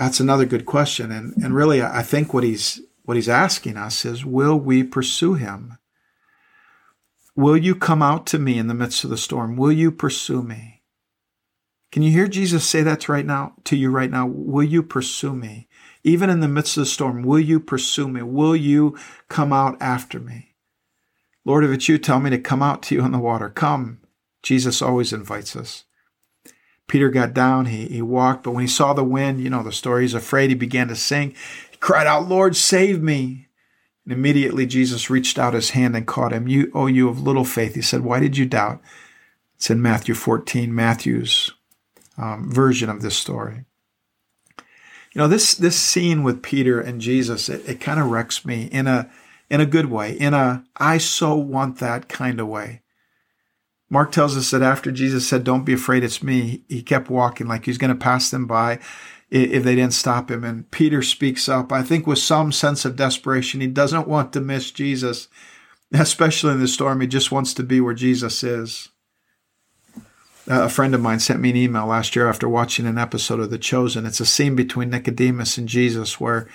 That's 0.00 0.18
another 0.18 0.46
good 0.46 0.64
question. 0.64 1.12
And, 1.12 1.34
and 1.44 1.54
really, 1.54 1.82
I 1.82 2.02
think 2.02 2.32
what 2.32 2.42
he's, 2.42 2.80
what 3.02 3.18
he's 3.18 3.28
asking 3.28 3.76
us 3.76 4.06
is, 4.06 4.24
will 4.24 4.58
we 4.58 4.82
pursue 4.82 5.34
him? 5.34 5.76
Will 7.36 7.58
you 7.58 7.74
come 7.74 8.00
out 8.00 8.26
to 8.28 8.38
me 8.38 8.56
in 8.56 8.66
the 8.66 8.72
midst 8.72 9.04
of 9.04 9.10
the 9.10 9.18
storm? 9.18 9.58
Will 9.58 9.70
you 9.70 9.92
pursue 9.92 10.42
me? 10.42 10.84
Can 11.92 12.02
you 12.02 12.12
hear 12.12 12.28
Jesus 12.28 12.66
say 12.66 12.82
that 12.82 13.10
right 13.10 13.26
now 13.26 13.52
to 13.64 13.76
you 13.76 13.90
right 13.90 14.10
now? 14.10 14.26
Will 14.26 14.64
you 14.64 14.82
pursue 14.82 15.34
me? 15.34 15.68
Even 16.02 16.30
in 16.30 16.40
the 16.40 16.48
midst 16.48 16.78
of 16.78 16.84
the 16.84 16.86
storm, 16.86 17.22
will 17.22 17.38
you 17.38 17.60
pursue 17.60 18.08
me? 18.08 18.22
Will 18.22 18.56
you 18.56 18.96
come 19.28 19.52
out 19.52 19.76
after 19.82 20.18
me? 20.18 20.54
Lord, 21.44 21.62
if 21.62 21.72
it's 21.72 21.90
you, 21.90 21.98
tell 21.98 22.20
me 22.20 22.30
to 22.30 22.38
come 22.38 22.62
out 22.62 22.82
to 22.84 22.94
you 22.94 23.04
in 23.04 23.12
the 23.12 23.18
water. 23.18 23.50
Come. 23.50 24.00
Jesus 24.42 24.80
always 24.80 25.12
invites 25.12 25.54
us. 25.54 25.84
Peter 26.90 27.08
got 27.08 27.32
down, 27.32 27.66
he, 27.66 27.86
he 27.86 28.02
walked, 28.02 28.42
but 28.42 28.50
when 28.50 28.62
he 28.62 28.66
saw 28.66 28.92
the 28.92 29.04
wind, 29.04 29.40
you 29.40 29.48
know 29.48 29.62
the 29.62 29.70
story, 29.70 30.02
he's 30.02 30.12
afraid, 30.12 30.50
he 30.50 30.56
began 30.56 30.88
to 30.88 30.96
sink. 30.96 31.36
He 31.70 31.76
cried 31.76 32.08
out, 32.08 32.28
Lord, 32.28 32.56
save 32.56 33.00
me. 33.00 33.46
And 34.04 34.12
immediately 34.12 34.66
Jesus 34.66 35.08
reached 35.08 35.38
out 35.38 35.54
his 35.54 35.70
hand 35.70 35.94
and 35.94 36.04
caught 36.04 36.32
him. 36.32 36.48
You, 36.48 36.68
oh, 36.74 36.88
you 36.88 37.08
of 37.08 37.22
little 37.22 37.44
faith. 37.44 37.76
He 37.76 37.80
said, 37.80 38.00
Why 38.00 38.18
did 38.18 38.36
you 38.36 38.44
doubt? 38.44 38.80
It's 39.54 39.70
in 39.70 39.80
Matthew 39.80 40.14
14, 40.14 40.74
Matthew's 40.74 41.52
um, 42.18 42.50
version 42.50 42.90
of 42.90 43.02
this 43.02 43.16
story. 43.16 43.66
You 45.12 45.20
know, 45.20 45.28
this 45.28 45.54
this 45.54 45.78
scene 45.78 46.24
with 46.24 46.42
Peter 46.42 46.80
and 46.80 47.00
Jesus, 47.00 47.48
it, 47.48 47.68
it 47.68 47.80
kind 47.80 48.00
of 48.00 48.10
wrecks 48.10 48.44
me 48.44 48.64
in 48.64 48.88
a 48.88 49.08
in 49.48 49.60
a 49.60 49.66
good 49.66 49.86
way, 49.86 50.12
in 50.12 50.34
a 50.34 50.64
I 50.76 50.98
so 50.98 51.36
want 51.36 51.78
that 51.78 52.08
kind 52.08 52.40
of 52.40 52.48
way. 52.48 52.79
Mark 53.90 54.12
tells 54.12 54.36
us 54.36 54.50
that 54.52 54.62
after 54.62 54.90
Jesus 54.90 55.28
said, 55.28 55.44
Don't 55.44 55.64
be 55.64 55.72
afraid, 55.72 56.04
it's 56.04 56.22
me, 56.22 56.62
he 56.68 56.82
kept 56.82 57.10
walking 57.10 57.48
like 57.48 57.66
he's 57.66 57.78
going 57.78 57.92
to 57.92 57.98
pass 57.98 58.30
them 58.30 58.46
by 58.46 58.78
if 59.30 59.62
they 59.62 59.74
didn't 59.74 59.92
stop 59.92 60.30
him. 60.30 60.44
And 60.44 60.70
Peter 60.70 61.02
speaks 61.02 61.48
up, 61.48 61.72
I 61.72 61.82
think 61.82 62.06
with 62.06 62.18
some 62.18 62.52
sense 62.52 62.84
of 62.84 62.96
desperation. 62.96 63.60
He 63.60 63.66
doesn't 63.66 64.08
want 64.08 64.32
to 64.32 64.40
miss 64.40 64.70
Jesus, 64.70 65.28
especially 65.92 66.52
in 66.52 66.60
the 66.60 66.68
storm. 66.68 67.00
He 67.00 67.06
just 67.06 67.32
wants 67.32 67.52
to 67.54 67.62
be 67.62 67.80
where 67.80 67.94
Jesus 67.94 68.42
is 68.42 68.88
uh, 70.50 70.64
a 70.64 70.68
friend 70.68 70.94
of 70.94 71.00
mine 71.00 71.20
sent 71.20 71.40
me 71.40 71.50
an 71.50 71.56
email 71.56 71.86
last 71.86 72.16
year 72.16 72.28
after 72.28 72.48
watching 72.48 72.86
an 72.86 72.98
episode 72.98 73.38
of 73.38 73.50
The 73.50 73.58
Chosen. 73.58 74.04
It's 74.04 74.20
a 74.20 74.26
scene 74.26 74.56
between 74.56 74.90
Nicodemus 74.90 75.56
and 75.56 75.68
Jesus 75.68 76.18
where 76.18 76.48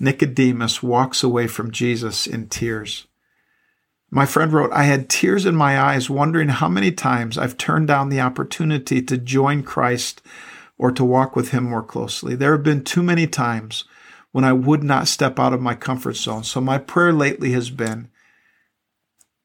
Nicodemus 0.00 0.82
walks 0.82 1.22
away 1.22 1.46
from 1.46 1.70
Jesus 1.70 2.26
in 2.26 2.48
tears. 2.48 3.06
My 4.10 4.24
friend 4.24 4.52
wrote, 4.52 4.72
I 4.72 4.84
had 4.84 5.08
tears 5.08 5.46
in 5.46 5.56
my 5.56 5.80
eyes 5.80 6.08
wondering 6.08 6.48
how 6.48 6.68
many 6.68 6.92
times 6.92 7.36
I've 7.36 7.58
turned 7.58 7.88
down 7.88 8.08
the 8.08 8.20
opportunity 8.20 9.02
to 9.02 9.18
join 9.18 9.62
Christ 9.62 10.22
or 10.78 10.92
to 10.92 11.04
walk 11.04 11.34
with 11.34 11.50
him 11.50 11.64
more 11.64 11.82
closely. 11.82 12.36
There 12.36 12.52
have 12.52 12.62
been 12.62 12.84
too 12.84 13.02
many 13.02 13.26
times 13.26 13.84
when 14.30 14.44
I 14.44 14.52
would 14.52 14.84
not 14.84 15.08
step 15.08 15.38
out 15.38 15.52
of 15.52 15.60
my 15.60 15.74
comfort 15.74 16.14
zone. 16.16 16.44
So 16.44 16.60
my 16.60 16.78
prayer 16.78 17.12
lately 17.12 17.52
has 17.52 17.70
been, 17.70 18.10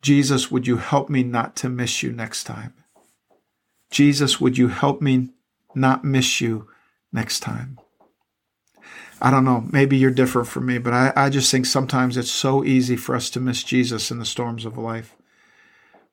Jesus, 0.02 0.52
would 0.52 0.68
you 0.68 0.78
help 0.78 1.10
me 1.10 1.24
not 1.24 1.56
to 1.58 1.70
miss 1.70 2.04
you 2.04 2.12
next 2.12 2.44
time? 2.44 2.74
Jesus, 3.90 4.40
would 4.40 4.58
you 4.58 4.68
help 4.68 5.02
me 5.02 5.30
not 5.74 6.04
miss 6.04 6.42
you 6.42 6.68
next 7.12 7.40
time? 7.40 7.80
I 9.22 9.30
don't 9.30 9.46
know. 9.46 9.66
Maybe 9.72 9.98
you're 9.98 10.10
different 10.10 10.48
from 10.48 10.66
me, 10.66 10.80
but 10.80 10.94
I, 10.94 11.14
I 11.16 11.30
just 11.30 11.52
think 11.52 11.68
sometimes 11.68 12.18
it's 12.18 12.32
so 12.32 12.64
easy 12.64 12.96
for 12.96 13.16
us 13.16 13.30
to 13.32 13.40
miss 13.40 13.62
Jesus 13.62 14.10
in 14.10 14.18
the 14.18 14.26
storms 14.26 14.66
of 14.66 14.80
life. 14.80 15.16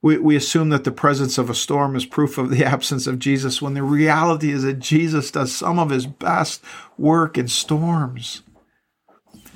We, 0.02 0.18
we 0.18 0.36
assume 0.36 0.68
that 0.68 0.84
the 0.84 0.92
presence 0.92 1.38
of 1.38 1.48
a 1.48 1.54
storm 1.54 1.96
is 1.96 2.04
proof 2.04 2.36
of 2.36 2.50
the 2.50 2.64
absence 2.66 3.06
of 3.06 3.18
Jesus 3.18 3.62
when 3.62 3.72
the 3.72 3.82
reality 3.82 4.50
is 4.50 4.62
that 4.62 4.78
Jesus 4.78 5.30
does 5.30 5.56
some 5.56 5.78
of 5.78 5.88
his 5.88 6.06
best 6.06 6.62
work 6.98 7.38
in 7.38 7.48
storms. 7.48 8.42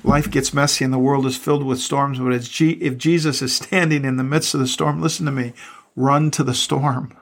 Life 0.03 0.31
gets 0.31 0.53
messy 0.53 0.83
and 0.83 0.93
the 0.93 0.97
world 0.97 1.25
is 1.25 1.37
filled 1.37 1.63
with 1.63 1.79
storms, 1.79 2.19
but 2.19 2.33
if 2.33 2.97
Jesus 2.97 3.41
is 3.41 3.55
standing 3.55 4.03
in 4.03 4.17
the 4.17 4.23
midst 4.23 4.53
of 4.53 4.59
the 4.59 4.67
storm, 4.67 5.01
listen 5.01 5.25
to 5.27 5.31
me, 5.31 5.53
run 5.95 6.31
to 6.31 6.43
the 6.43 6.55
storm. 6.55 7.15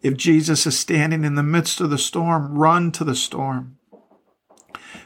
If 0.00 0.16
Jesus 0.16 0.66
is 0.66 0.78
standing 0.78 1.24
in 1.24 1.34
the 1.34 1.42
midst 1.42 1.80
of 1.80 1.90
the 1.90 1.98
storm, 1.98 2.56
run 2.56 2.90
to 2.92 3.04
the 3.04 3.14
storm. 3.14 3.76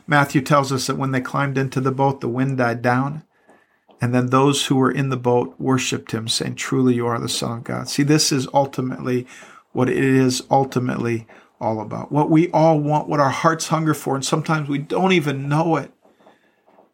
Matthew 0.07 0.41
tells 0.41 0.73
us 0.73 0.87
that 0.87 0.99
when 0.99 1.11
they 1.11 1.21
climbed 1.21 1.59
into 1.59 1.81
the 1.81 1.93
boat, 1.93 2.21
the 2.21 2.29
wind 2.29 2.59
died 2.59 2.83
down. 2.83 3.25
And 4.01 4.15
then 4.15 4.27
those 4.27 4.67
who 4.67 4.77
were 4.77 4.91
in 4.91 5.09
the 5.09 5.17
boat 5.17 5.55
worshiped 5.59 6.13
him, 6.13 6.29
saying, 6.29 6.57
Truly 6.57 6.95
you 6.95 7.07
are 7.07 7.19
the 7.19 7.29
Son 7.29 7.59
of 7.59 7.65
God. 7.65 7.89
See, 7.89 8.03
this 8.03 8.31
is 8.31 8.47
ultimately 8.53 9.27
what 9.73 9.89
it 9.89 9.97
is 9.97 10.43
ultimately 10.51 11.27
all 11.61 11.81
about. 11.81 12.13
What 12.13 12.31
we 12.31 12.51
all 12.51 12.79
want, 12.79 13.09
what 13.09 13.21
our 13.21 13.31
hearts 13.31 13.69
hunger 13.69 13.95
for, 13.95 14.15
and 14.15 14.25
sometimes 14.25 14.69
we 14.69 14.79
don't 14.79 15.13
even 15.13 15.49
know 15.49 15.77
it. 15.77 15.93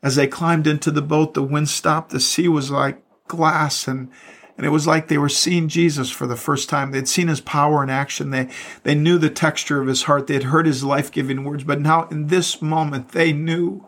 As 0.03 0.17
they 0.17 0.27
climbed 0.27 0.67
into 0.67 0.91
the 0.91 1.03
boat, 1.03 1.35
the 1.35 1.43
wind 1.43 1.69
stopped, 1.69 2.11
the 2.11 2.21
sea 2.21 2.49
was 2.49 2.71
like 2.71 3.03
glass, 3.29 3.87
and 3.87 4.11
and 4.57 4.67
it 4.67 4.71
was 4.71 4.87
like 4.87 5.09
they 5.09 5.19
were 5.19 5.29
seeing 5.29 5.69
Jesus 5.69 6.11
for 6.11 6.27
the 6.27 6.37
first 6.37 6.69
time. 6.69 6.91
They'd 6.91 7.09
seen 7.09 7.29
his 7.29 7.41
power 7.41 7.83
in 7.83 7.91
action. 7.91 8.31
They, 8.31 8.49
they 8.83 8.95
knew 8.95 9.19
the 9.19 9.31
texture 9.31 9.81
of 9.81 9.89
his 9.89 10.05
heart. 10.05 10.27
They 10.27 10.35
had 10.35 10.45
heard 10.45 10.67
his 10.67 10.85
life 10.85 11.11
giving 11.11 11.45
words. 11.45 11.65
But 11.65 11.81
now, 11.81 12.07
in 12.09 12.27
this 12.27 12.61
moment, 12.61 13.11
they 13.11 13.33
knew 13.33 13.87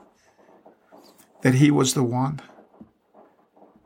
that 1.43 1.55
he 1.55 1.71
was 1.71 1.95
the 1.95 2.03
one. 2.03 2.41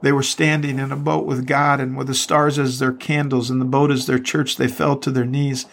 They 0.01 0.13
were 0.13 0.23
standing 0.23 0.79
in 0.79 0.93
a 0.93 0.97
boat 0.97 1.27
with 1.27 1.47
God 1.47 1.81
and 1.81 1.97
with 1.97 2.07
the 2.07 2.15
stars 2.15 2.59
as 2.59 2.79
their 2.79 2.93
candles 2.93 3.51
and 3.51 3.61
the 3.61 3.65
boat 3.65 3.91
as 3.91 4.07
their 4.07 4.21
church. 4.21 4.57
They 4.57 4.69
fell 4.69 4.97
to 4.99 5.11
their 5.11 5.25
knees 5.25 5.67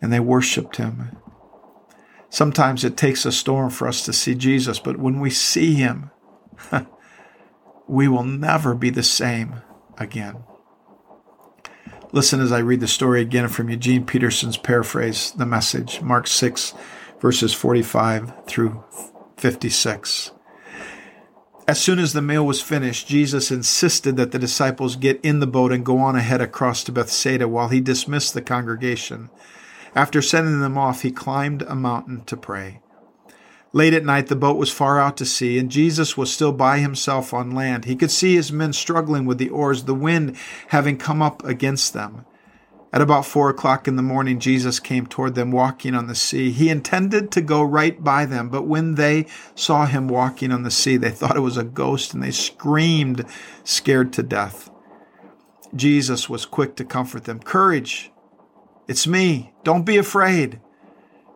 and 0.00 0.12
they 0.12 0.20
worshiped 0.20 0.76
him. 0.76 1.16
Sometimes 2.30 2.84
it 2.84 2.96
takes 2.96 3.26
a 3.26 3.32
storm 3.32 3.70
for 3.70 3.88
us 3.88 4.04
to 4.04 4.12
see 4.12 4.34
Jesus, 4.34 4.78
but 4.78 4.98
when 4.98 5.20
we 5.20 5.30
see 5.30 5.74
him, 5.74 6.10
we 7.88 8.06
will 8.06 8.24
never 8.24 8.74
be 8.74 8.90
the 8.90 9.02
same 9.02 9.62
again. 9.98 10.44
Listen 12.12 12.40
as 12.40 12.52
I 12.52 12.58
read 12.58 12.80
the 12.80 12.86
story 12.86 13.20
again 13.20 13.48
from 13.48 13.68
Eugene 13.68 14.06
Peterson's 14.06 14.56
paraphrase, 14.56 15.32
the 15.32 15.46
message, 15.46 16.00
Mark 16.00 16.26
6, 16.26 16.72
verses 17.20 17.52
45 17.52 18.46
through 18.46 18.84
56. 19.36 20.30
As 21.66 21.80
soon 21.80 21.98
as 21.98 22.12
the 22.12 22.22
meal 22.22 22.46
was 22.46 22.60
finished, 22.60 23.08
Jesus 23.08 23.50
insisted 23.50 24.16
that 24.16 24.32
the 24.32 24.38
disciples 24.38 24.96
get 24.96 25.18
in 25.24 25.40
the 25.40 25.46
boat 25.46 25.72
and 25.72 25.84
go 25.84 25.98
on 25.98 26.14
ahead 26.14 26.42
across 26.42 26.84
to 26.84 26.92
Bethsaida 26.92 27.48
while 27.48 27.68
he 27.68 27.80
dismissed 27.80 28.34
the 28.34 28.42
congregation. 28.42 29.30
After 29.94 30.20
sending 30.20 30.60
them 30.60 30.76
off, 30.76 31.02
he 31.02 31.10
climbed 31.10 31.62
a 31.62 31.74
mountain 31.74 32.22
to 32.26 32.36
pray. 32.36 32.80
Late 33.74 33.92
at 33.92 34.04
night, 34.04 34.28
the 34.28 34.36
boat 34.36 34.56
was 34.56 34.70
far 34.70 35.00
out 35.00 35.16
to 35.16 35.26
sea, 35.26 35.58
and 35.58 35.68
Jesus 35.68 36.16
was 36.16 36.32
still 36.32 36.52
by 36.52 36.78
himself 36.78 37.34
on 37.34 37.50
land. 37.50 37.86
He 37.86 37.96
could 37.96 38.12
see 38.12 38.36
his 38.36 38.52
men 38.52 38.72
struggling 38.72 39.26
with 39.26 39.38
the 39.38 39.48
oars, 39.48 39.82
the 39.82 39.94
wind 39.96 40.36
having 40.68 40.96
come 40.96 41.20
up 41.20 41.44
against 41.44 41.92
them. 41.92 42.24
At 42.92 43.02
about 43.02 43.26
four 43.26 43.50
o'clock 43.50 43.88
in 43.88 43.96
the 43.96 44.02
morning, 44.02 44.38
Jesus 44.38 44.78
came 44.78 45.08
toward 45.08 45.34
them 45.34 45.50
walking 45.50 45.96
on 45.96 46.06
the 46.06 46.14
sea. 46.14 46.52
He 46.52 46.70
intended 46.70 47.32
to 47.32 47.40
go 47.40 47.64
right 47.64 48.02
by 48.02 48.26
them, 48.26 48.48
but 48.48 48.62
when 48.62 48.94
they 48.94 49.26
saw 49.56 49.86
him 49.86 50.06
walking 50.06 50.52
on 50.52 50.62
the 50.62 50.70
sea, 50.70 50.96
they 50.96 51.10
thought 51.10 51.36
it 51.36 51.40
was 51.40 51.56
a 51.56 51.64
ghost 51.64 52.14
and 52.14 52.22
they 52.22 52.30
screamed, 52.30 53.26
scared 53.64 54.12
to 54.12 54.22
death. 54.22 54.70
Jesus 55.74 56.30
was 56.30 56.46
quick 56.46 56.76
to 56.76 56.84
comfort 56.84 57.24
them. 57.24 57.40
Courage! 57.40 58.12
It's 58.86 59.08
me. 59.08 59.52
Don't 59.64 59.84
be 59.84 59.96
afraid. 59.96 60.60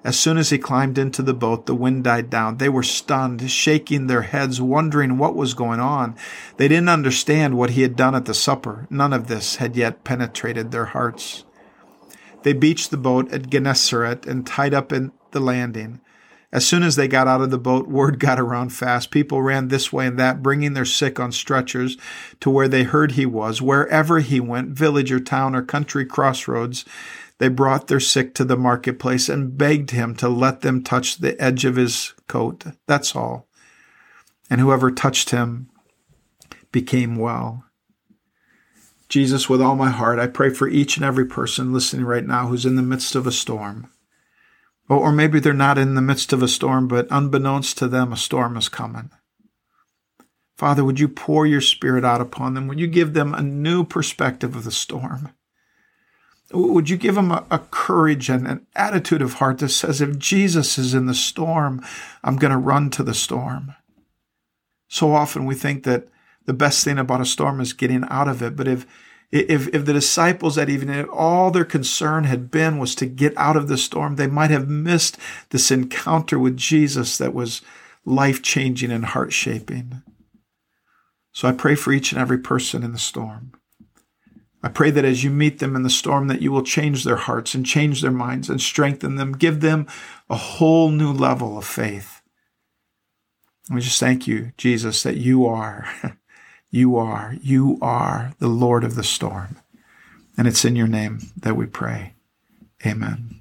As 0.04 0.18
soon 0.18 0.38
as 0.38 0.50
he 0.50 0.58
climbed 0.58 0.96
into 0.96 1.22
the 1.22 1.34
boat, 1.34 1.66
the 1.66 1.74
wind 1.74 2.04
died 2.04 2.30
down. 2.30 2.58
They 2.58 2.68
were 2.68 2.84
stunned, 2.84 3.50
shaking 3.50 4.06
their 4.06 4.22
heads, 4.22 4.60
wondering 4.60 5.18
what 5.18 5.34
was 5.34 5.54
going 5.54 5.80
on. 5.80 6.16
They 6.56 6.68
didn't 6.68 6.88
understand 6.88 7.56
what 7.56 7.70
he 7.70 7.82
had 7.82 7.96
done 7.96 8.14
at 8.14 8.24
the 8.24 8.34
supper. 8.34 8.86
None 8.90 9.12
of 9.12 9.26
this 9.26 9.56
had 9.56 9.76
yet 9.76 10.04
penetrated 10.04 10.70
their 10.70 10.86
hearts. 10.86 11.44
They 12.42 12.52
beached 12.52 12.90
the 12.90 12.96
boat 12.96 13.32
at 13.32 13.50
Gennesaret 13.50 14.24
and 14.24 14.46
tied 14.46 14.72
up 14.72 14.92
in 14.92 15.12
the 15.32 15.40
landing. 15.40 16.00
As 16.50 16.66
soon 16.66 16.82
as 16.82 16.96
they 16.96 17.08
got 17.08 17.28
out 17.28 17.42
of 17.42 17.50
the 17.50 17.58
boat, 17.58 17.88
word 17.88 18.18
got 18.20 18.38
around 18.38 18.70
fast. 18.70 19.10
People 19.10 19.42
ran 19.42 19.68
this 19.68 19.92
way 19.92 20.06
and 20.06 20.18
that, 20.18 20.42
bringing 20.42 20.74
their 20.74 20.84
sick 20.84 21.18
on 21.18 21.32
stretchers 21.32 21.96
to 22.40 22.50
where 22.50 22.68
they 22.68 22.84
heard 22.84 23.12
he 23.12 23.26
was. 23.26 23.60
Wherever 23.60 24.20
he 24.20 24.40
went, 24.40 24.70
village 24.70 25.12
or 25.12 25.20
town 25.20 25.54
or 25.54 25.62
country 25.62 26.06
crossroads, 26.06 26.84
they 27.38 27.48
brought 27.48 27.86
their 27.86 28.00
sick 28.00 28.34
to 28.34 28.44
the 28.44 28.56
marketplace 28.56 29.28
and 29.28 29.56
begged 29.56 29.92
him 29.92 30.14
to 30.16 30.28
let 30.28 30.60
them 30.60 30.82
touch 30.82 31.18
the 31.18 31.40
edge 31.40 31.64
of 31.64 31.76
his 31.76 32.14
coat. 32.26 32.64
That's 32.86 33.14
all. 33.14 33.48
And 34.50 34.60
whoever 34.60 34.90
touched 34.90 35.30
him 35.30 35.70
became 36.72 37.16
well. 37.16 37.64
Jesus, 39.08 39.48
with 39.48 39.62
all 39.62 39.76
my 39.76 39.90
heart, 39.90 40.18
I 40.18 40.26
pray 40.26 40.50
for 40.50 40.68
each 40.68 40.96
and 40.96 41.04
every 41.04 41.24
person 41.24 41.72
listening 41.72 42.04
right 42.04 42.26
now 42.26 42.48
who's 42.48 42.66
in 42.66 42.76
the 42.76 42.82
midst 42.82 43.14
of 43.14 43.26
a 43.26 43.32
storm. 43.32 43.90
Oh, 44.90 44.98
or 44.98 45.12
maybe 45.12 45.38
they're 45.38 45.52
not 45.54 45.78
in 45.78 45.94
the 45.94 46.02
midst 46.02 46.32
of 46.32 46.42
a 46.42 46.48
storm, 46.48 46.88
but 46.88 47.06
unbeknownst 47.10 47.78
to 47.78 47.88
them, 47.88 48.12
a 48.12 48.16
storm 48.16 48.56
is 48.56 48.68
coming. 48.68 49.10
Father, 50.56 50.84
would 50.84 50.98
you 50.98 51.08
pour 51.08 51.46
your 51.46 51.60
spirit 51.60 52.04
out 52.04 52.20
upon 52.20 52.54
them? 52.54 52.66
Would 52.68 52.80
you 52.80 52.86
give 52.86 53.12
them 53.14 53.32
a 53.32 53.42
new 53.42 53.84
perspective 53.84 54.56
of 54.56 54.64
the 54.64 54.72
storm? 54.72 55.32
Would 56.52 56.88
you 56.88 56.96
give 56.96 57.14
them 57.14 57.30
a, 57.30 57.44
a 57.50 57.58
courage 57.58 58.30
and 58.30 58.46
an 58.46 58.66
attitude 58.74 59.20
of 59.20 59.34
heart 59.34 59.58
that 59.58 59.68
says, 59.68 60.00
if 60.00 60.18
Jesus 60.18 60.78
is 60.78 60.94
in 60.94 61.06
the 61.06 61.14
storm, 61.14 61.84
I'm 62.24 62.36
going 62.36 62.52
to 62.52 62.56
run 62.56 62.90
to 62.90 63.02
the 63.02 63.14
storm? 63.14 63.74
So 64.88 65.12
often 65.12 65.44
we 65.44 65.54
think 65.54 65.84
that 65.84 66.08
the 66.46 66.54
best 66.54 66.82
thing 66.82 66.98
about 66.98 67.20
a 67.20 67.26
storm 67.26 67.60
is 67.60 67.74
getting 67.74 68.04
out 68.08 68.28
of 68.28 68.42
it. 68.42 68.56
But 68.56 68.66
if 68.66 68.86
if 69.30 69.68
if 69.74 69.84
the 69.84 69.92
disciples 69.92 70.54
that 70.54 70.70
even 70.70 71.04
all 71.04 71.50
their 71.50 71.66
concern 71.66 72.24
had 72.24 72.50
been 72.50 72.78
was 72.78 72.94
to 72.94 73.04
get 73.04 73.36
out 73.36 73.58
of 73.58 73.68
the 73.68 73.76
storm, 73.76 74.16
they 74.16 74.26
might 74.26 74.50
have 74.50 74.70
missed 74.70 75.18
this 75.50 75.70
encounter 75.70 76.38
with 76.38 76.56
Jesus 76.56 77.18
that 77.18 77.34
was 77.34 77.60
life 78.06 78.42
changing 78.42 78.90
and 78.90 79.04
heart 79.04 79.34
shaping. 79.34 80.02
So 81.32 81.46
I 81.46 81.52
pray 81.52 81.74
for 81.74 81.92
each 81.92 82.12
and 82.12 82.20
every 82.20 82.38
person 82.38 82.82
in 82.82 82.92
the 82.92 82.98
storm. 82.98 83.52
I 84.62 84.68
pray 84.68 84.90
that 84.90 85.04
as 85.04 85.22
you 85.22 85.30
meet 85.30 85.60
them 85.60 85.76
in 85.76 85.82
the 85.82 85.90
storm, 85.90 86.28
that 86.28 86.42
you 86.42 86.50
will 86.50 86.62
change 86.62 87.04
their 87.04 87.16
hearts 87.16 87.54
and 87.54 87.64
change 87.64 88.02
their 88.02 88.10
minds 88.10 88.50
and 88.50 88.60
strengthen 88.60 89.14
them, 89.14 89.32
give 89.32 89.60
them 89.60 89.86
a 90.28 90.36
whole 90.36 90.90
new 90.90 91.12
level 91.12 91.56
of 91.56 91.64
faith. 91.64 92.22
We 93.70 93.80
just 93.80 94.00
thank 94.00 94.26
you, 94.26 94.52
Jesus, 94.56 95.02
that 95.02 95.16
you 95.16 95.46
are 95.46 95.88
You 96.70 96.96
are, 96.96 97.34
you 97.40 97.78
are 97.80 98.34
the 98.38 98.48
Lord 98.48 98.84
of 98.84 98.94
the 98.94 99.02
storm. 99.02 99.56
And 100.36 100.46
it's 100.46 100.64
in 100.64 100.76
your 100.76 100.86
name 100.86 101.20
that 101.36 101.56
we 101.56 101.66
pray. 101.66 102.14
Amen. 102.86 103.37